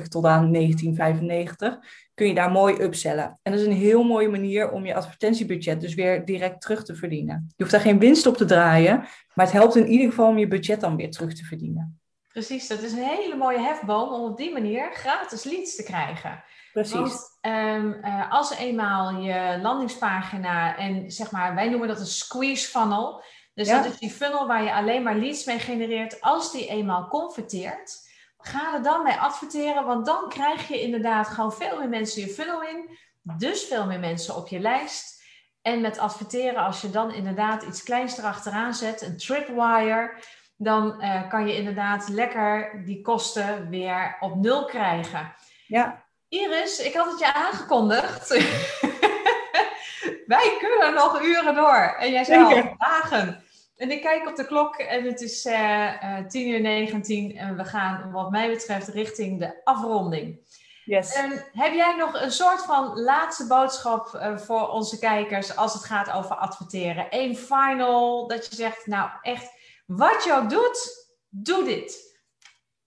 tot 0.08 0.26
aan 0.26 0.52
1995 0.52 1.78
kun 2.14 2.28
je 2.28 2.34
daar 2.34 2.52
mooi 2.52 2.82
upsellen. 2.82 3.40
En 3.42 3.52
dat 3.52 3.62
is 3.62 3.68
een 3.68 3.74
heel 3.74 4.04
mooie 4.04 4.30
manier 4.30 4.72
om 4.72 4.86
je 4.86 4.96
advertentiebudget 4.96 5.82
dus 5.82 5.94
weer 5.94 6.26
direct 6.26 6.62
terug 6.62 6.84
te 6.84 6.96
verdienen. 6.96 7.46
Je 7.48 7.54
hoeft 7.58 7.72
daar 7.72 7.82
geen 7.82 8.00
winst 8.00 8.26
op 8.26 8.38
te 8.38 8.46
draaien, 8.46 8.98
maar 9.34 9.46
het 9.46 9.52
helpt 9.52 9.76
in 9.76 9.88
ieder 9.88 10.10
geval 10.10 10.28
om 10.28 10.38
je 10.38 10.48
budget 10.48 10.82
dan 10.82 10.96
weer 10.96 11.12
terug 11.12 11.34
te 11.34 11.44
verdienen. 11.44 12.02
Precies, 12.28 12.68
dat 12.68 12.82
is 12.82 12.92
een 12.92 13.04
hele 13.04 13.36
mooie 13.36 13.60
hefboom 13.60 14.14
om 14.14 14.32
op 14.32 14.38
die 14.38 14.52
manier 14.52 14.94
gratis 14.94 15.44
leads 15.44 15.76
te 15.76 15.84
krijgen. 15.84 16.44
Precies. 16.74 16.94
Want 16.94 17.40
um, 17.42 18.00
uh, 18.04 18.32
als 18.32 18.58
eenmaal 18.58 19.22
je 19.22 19.60
landingspagina 19.62 20.78
en 20.78 21.12
zeg 21.12 21.32
maar, 21.32 21.56
wij 21.56 21.70
noemen 21.70 21.88
dat 21.88 22.00
een 22.00 22.06
squeeze 22.06 22.70
funnel, 22.70 23.24
dus 23.54 23.68
dat 23.68 23.86
is 23.86 23.98
die 23.98 24.12
funnel 24.12 24.48
waar 24.48 24.64
je 24.64 24.74
alleen 24.74 25.04
maar 25.04 25.16
leads 25.16 25.46
mee 25.46 25.60
genereert. 25.60 26.22
Als 26.22 26.52
die 26.52 26.68
eenmaal 26.68 27.08
converteert, 27.08 28.12
ga 28.38 28.74
er 28.74 28.84
dan 28.84 29.04
mee 29.04 29.16
adverteren. 29.16 29.86
Want 29.86 30.06
dan 30.06 30.30
krijg 30.30 30.68
je 30.68 30.82
inderdaad 30.82 31.28
gewoon 31.28 31.54
veel 31.54 31.80
meer 31.80 31.90
mensen 31.90 32.22
je 32.22 32.28
funnel 32.28 32.64
in. 32.64 32.98
Dus 33.22 33.64
veel 33.64 33.86
meer 33.86 34.00
mensen 34.00 34.36
op 34.36 34.48
je 34.48 34.60
lijst. 34.60 35.22
En 35.62 35.82
met 35.82 35.98
adverteren, 35.98 36.64
als 36.64 36.82
je 36.82 36.90
dan 36.90 37.14
inderdaad 37.14 37.64
iets 37.64 37.84
kleins 37.84 38.18
erachteraan 38.18 38.74
zet, 38.74 39.02
een 39.02 39.18
tripwire, 39.18 40.14
dan 40.58 41.04
uh, 41.04 41.30
kan 41.30 41.48
je 41.48 41.56
inderdaad 41.56 42.10
lekker 42.10 42.82
die 42.86 43.02
kosten 43.02 43.70
weer 43.70 44.18
op 44.20 44.36
nul 44.36 44.66
krijgen. 44.66 45.36
Ja. 45.68 46.04
Iris, 46.28 46.80
ik 46.80 46.94
had 46.94 47.12
het 47.12 47.20
je 47.20 47.34
aangekondigd. 47.34 48.28
Wij 50.26 50.58
kunnen 50.60 50.94
nog 50.94 51.22
uren 51.22 51.56
door. 51.56 51.96
En 52.00 52.12
jij 52.12 52.24
zei 52.24 52.44
al 52.44 52.76
dagen. 52.78 53.43
En 53.76 53.92
ik 53.92 54.02
kijk 54.02 54.28
op 54.28 54.36
de 54.36 54.46
klok 54.46 54.76
en 54.76 55.04
het 55.04 55.22
is 55.22 55.46
uh, 55.46 55.94
uh, 56.04 56.26
10 56.28 56.50
uur 56.50 56.62
19 56.62 57.38
en 57.38 57.58
we 57.58 57.66
gaan 57.66 58.12
wat 58.12 58.32
mij 58.32 58.50
betreft 58.50 58.88
richting 58.88 59.40
de 59.40 59.62
afronding. 59.64 60.42
Yes. 60.86 61.14
En 61.14 61.46
heb 61.52 61.74
jij 61.74 61.96
nog 61.96 62.22
een 62.22 62.32
soort 62.32 62.62
van 62.62 63.00
laatste 63.00 63.48
boodschap 63.48 64.14
uh, 64.16 64.38
voor 64.38 64.68
onze 64.68 65.00
kijkers 65.00 65.56
als 65.56 65.74
het 65.74 65.84
gaat 65.84 66.12
over 66.12 66.36
adverteren? 66.36 67.08
Eén 67.10 67.36
final 67.36 68.28
dat 68.28 68.48
je 68.50 68.56
zegt, 68.56 68.88
nou 68.88 69.10
echt, 69.22 69.50
wat 69.86 70.24
je 70.24 70.34
ook 70.34 70.50
doet, 70.50 71.08
doe 71.30 71.64
dit. 71.64 72.12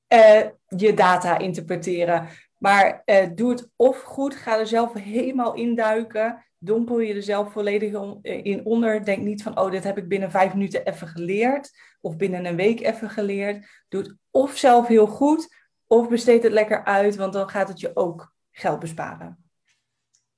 Uh, 0.09 0.41
je 0.67 0.95
data 0.95 1.39
interpreteren. 1.39 2.29
Maar 2.59 3.03
uh, 3.05 3.27
doe 3.35 3.51
het 3.51 3.71
of 3.77 4.03
goed, 4.03 4.37
ga 4.37 4.59
er 4.59 4.67
zelf 4.67 4.93
helemaal 4.93 5.55
induiken 5.55 6.47
dompel 6.59 6.99
je 6.99 7.15
er 7.15 7.23
zelf 7.23 7.53
volledig 7.53 7.93
eh, 8.23 8.45
in 8.45 8.65
onder. 8.65 9.05
Denk 9.05 9.23
niet 9.23 9.43
van, 9.43 9.59
oh, 9.59 9.71
dit 9.71 9.85
heb 9.85 9.99
ik 9.99 10.09
binnen 10.09 10.31
vijf 10.31 10.53
minuten 10.53 10.87
even 10.87 11.09
geleerd. 11.09 11.71
Of 12.01 12.17
binnen 12.17 12.45
een 12.45 12.57
week 12.57 12.81
even 12.81 13.11
geleerd. 13.11 13.85
Doe 13.89 14.03
het 14.03 14.15
of 14.31 14.57
zelf 14.57 14.87
heel 14.87 15.07
goed, 15.07 15.55
of 15.87 16.09
besteed 16.09 16.43
het 16.43 16.53
lekker 16.53 16.85
uit, 16.85 17.17
want 17.17 17.33
dan 17.33 17.49
gaat 17.49 17.69
het 17.69 17.81
je 17.81 17.97
ook 17.97 18.33
geld 18.51 18.79
besparen. 18.79 19.51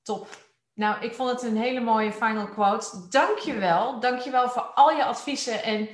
Top. 0.01 0.27
Nou, 0.73 1.03
ik 1.03 1.13
vond 1.13 1.31
het 1.31 1.41
een 1.41 1.57
hele 1.57 1.79
mooie 1.79 2.11
final 2.11 2.47
quote. 2.49 3.07
Dankjewel. 3.09 3.99
Dankjewel 3.99 4.49
voor 4.49 4.61
al 4.61 4.91
je 4.91 5.03
adviezen. 5.03 5.63
En 5.63 5.89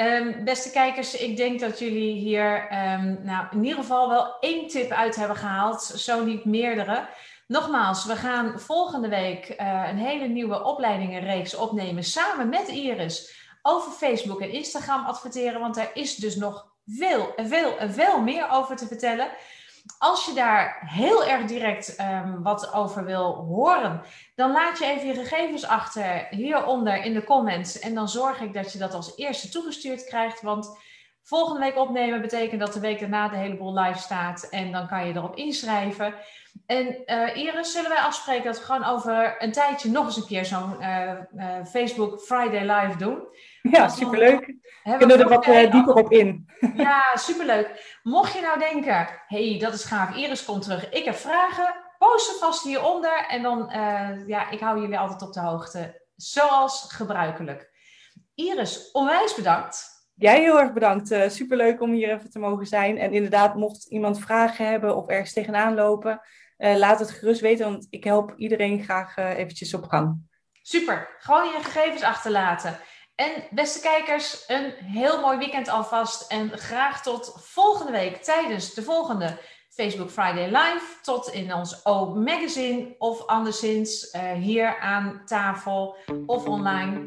um, 0.00 0.44
beste 0.44 0.70
kijkers, 0.70 1.14
ik 1.14 1.36
denk 1.36 1.60
dat 1.60 1.78
jullie 1.78 2.14
hier 2.14 2.62
um, 2.62 3.18
nou, 3.22 3.46
in 3.50 3.64
ieder 3.64 3.78
geval 3.78 4.08
wel 4.08 4.38
één 4.40 4.68
tip 4.68 4.90
uit 4.90 5.16
hebben 5.16 5.36
gehaald. 5.36 5.82
Zo 5.82 6.24
niet 6.24 6.44
meerdere. 6.44 7.08
Nogmaals, 7.46 8.04
we 8.04 8.16
gaan 8.16 8.60
volgende 8.60 9.08
week 9.08 9.54
uh, 9.60 9.88
een 9.90 9.98
hele 9.98 10.26
nieuwe 10.26 10.64
opleidingenreeks 10.64 11.54
opnemen 11.54 12.04
samen 12.04 12.48
met 12.48 12.68
Iris 12.68 13.38
over 13.62 13.92
Facebook 13.92 14.40
en 14.40 14.52
Instagram 14.52 15.04
adverteren, 15.04 15.60
want 15.60 15.74
daar 15.74 15.90
is 15.94 16.16
dus 16.16 16.36
nog 16.36 16.68
veel 16.86 17.32
veel 17.36 17.76
veel 17.88 18.20
meer 18.20 18.50
over 18.50 18.76
te 18.76 18.86
vertellen. 18.86 19.28
Als 19.98 20.26
je 20.26 20.32
daar 20.32 20.82
heel 20.86 21.24
erg 21.24 21.44
direct 21.44 22.00
um, 22.00 22.42
wat 22.42 22.72
over 22.72 23.04
wil 23.04 23.34
horen, 23.34 24.02
dan 24.34 24.52
laat 24.52 24.78
je 24.78 24.84
even 24.84 25.06
je 25.06 25.14
gegevens 25.14 25.66
achter 25.66 26.26
hieronder 26.30 27.04
in 27.04 27.14
de 27.14 27.24
comments. 27.24 27.78
En 27.78 27.94
dan 27.94 28.08
zorg 28.08 28.40
ik 28.40 28.52
dat 28.52 28.72
je 28.72 28.78
dat 28.78 28.94
als 28.94 29.16
eerste 29.16 29.48
toegestuurd 29.48 30.04
krijgt. 30.04 30.42
Want 30.42 30.78
volgende 31.22 31.60
week 31.60 31.76
opnemen 31.76 32.20
betekent 32.20 32.60
dat 32.60 32.72
de 32.72 32.80
week 32.80 33.00
daarna 33.00 33.28
de 33.28 33.36
hele 33.36 33.56
boel 33.56 33.78
live 33.78 33.98
staat. 33.98 34.48
En 34.48 34.72
dan 34.72 34.88
kan 34.88 35.06
je 35.06 35.14
erop 35.14 35.36
inschrijven. 35.36 36.14
En 36.66 37.02
uh, 37.06 37.36
Iris, 37.36 37.72
zullen 37.72 37.90
wij 37.90 37.98
afspreken 37.98 38.44
dat 38.44 38.58
we 38.58 38.64
gewoon 38.64 38.84
over 38.84 39.42
een 39.42 39.52
tijdje 39.52 39.90
nog 39.90 40.06
eens 40.06 40.16
een 40.16 40.26
keer 40.26 40.44
zo'n 40.44 40.76
uh, 40.80 41.12
uh, 41.36 41.64
Facebook 41.64 42.20
Friday 42.20 42.60
Live 42.60 42.98
doen? 42.98 43.18
Ja, 43.62 43.88
superleuk. 43.88 44.46
We 44.82 44.96
kunnen 44.96 45.20
er 45.20 45.28
wat 45.28 45.44
dieper 45.44 45.94
op 45.94 46.12
in. 46.12 46.48
Ja, 46.76 47.02
superleuk. 47.14 47.98
Mocht 48.02 48.32
je 48.32 48.40
nou 48.40 48.58
denken, 48.58 49.08
hey, 49.26 49.58
dat 49.58 49.74
is 49.74 49.84
gaaf, 49.84 50.16
Iris 50.16 50.44
komt 50.44 50.62
terug, 50.62 50.90
ik 50.90 51.04
heb 51.04 51.14
vragen, 51.14 51.74
post 51.98 52.26
ze 52.26 52.36
vast 52.40 52.64
hieronder 52.64 53.26
en 53.28 53.42
dan, 53.42 53.70
ja, 54.26 54.50
ik 54.50 54.60
hou 54.60 54.80
jullie 54.80 54.98
altijd 54.98 55.22
op 55.22 55.32
de 55.32 55.40
hoogte, 55.40 56.02
zoals 56.16 56.92
gebruikelijk. 56.92 57.70
Iris, 58.34 58.90
onwijs 58.90 59.34
bedankt. 59.34 59.88
Jij 60.14 60.40
heel 60.40 60.60
erg 60.60 60.72
bedankt. 60.72 61.10
Uh, 61.10 61.28
superleuk 61.28 61.80
om 61.80 61.92
hier 61.92 62.10
even 62.10 62.30
te 62.30 62.38
mogen 62.38 62.66
zijn. 62.66 62.98
En 62.98 63.12
inderdaad, 63.12 63.54
mocht 63.54 63.86
iemand 63.90 64.20
vragen 64.20 64.66
hebben 64.66 64.96
of 64.96 65.06
ergens 65.06 65.32
tegenaan 65.32 65.74
lopen, 65.74 66.20
laat 66.56 66.98
het 66.98 67.10
gerust 67.10 67.40
weten, 67.40 67.64
want 67.64 67.86
ik 67.90 68.04
help 68.04 68.32
iedereen 68.36 68.82
graag 68.82 69.16
eventjes 69.16 69.74
op 69.74 69.84
gang. 69.84 70.28
Super. 70.62 71.16
Gewoon 71.18 71.44
je 71.44 71.58
gegevens 71.62 72.02
achterlaten. 72.02 72.78
En 73.20 73.42
beste 73.50 73.80
kijkers, 73.80 74.44
een 74.46 74.72
heel 74.84 75.20
mooi 75.20 75.38
weekend 75.38 75.68
alvast. 75.68 76.30
En 76.30 76.50
graag 76.58 77.02
tot 77.02 77.34
volgende 77.36 77.92
week 77.92 78.16
tijdens 78.22 78.74
de 78.74 78.82
volgende 78.82 79.38
Facebook 79.68 80.10
Friday 80.10 80.46
Live. 80.46 80.84
Tot 81.02 81.28
in 81.28 81.54
ons 81.54 81.86
O 81.86 82.14
Magazine 82.14 82.94
of 82.98 83.26
anderszins 83.26 84.14
uh, 84.14 84.32
hier 84.32 84.78
aan 84.78 85.22
tafel 85.24 85.96
of 86.26 86.46
online. 86.46 87.04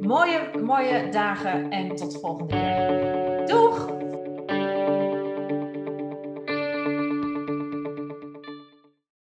Mooie, 0.00 0.50
mooie 0.62 1.08
dagen 1.08 1.70
en 1.70 1.96
tot 1.96 2.12
de 2.12 2.18
volgende 2.18 2.54
keer. 2.54 3.46
Doeg! 3.46 3.95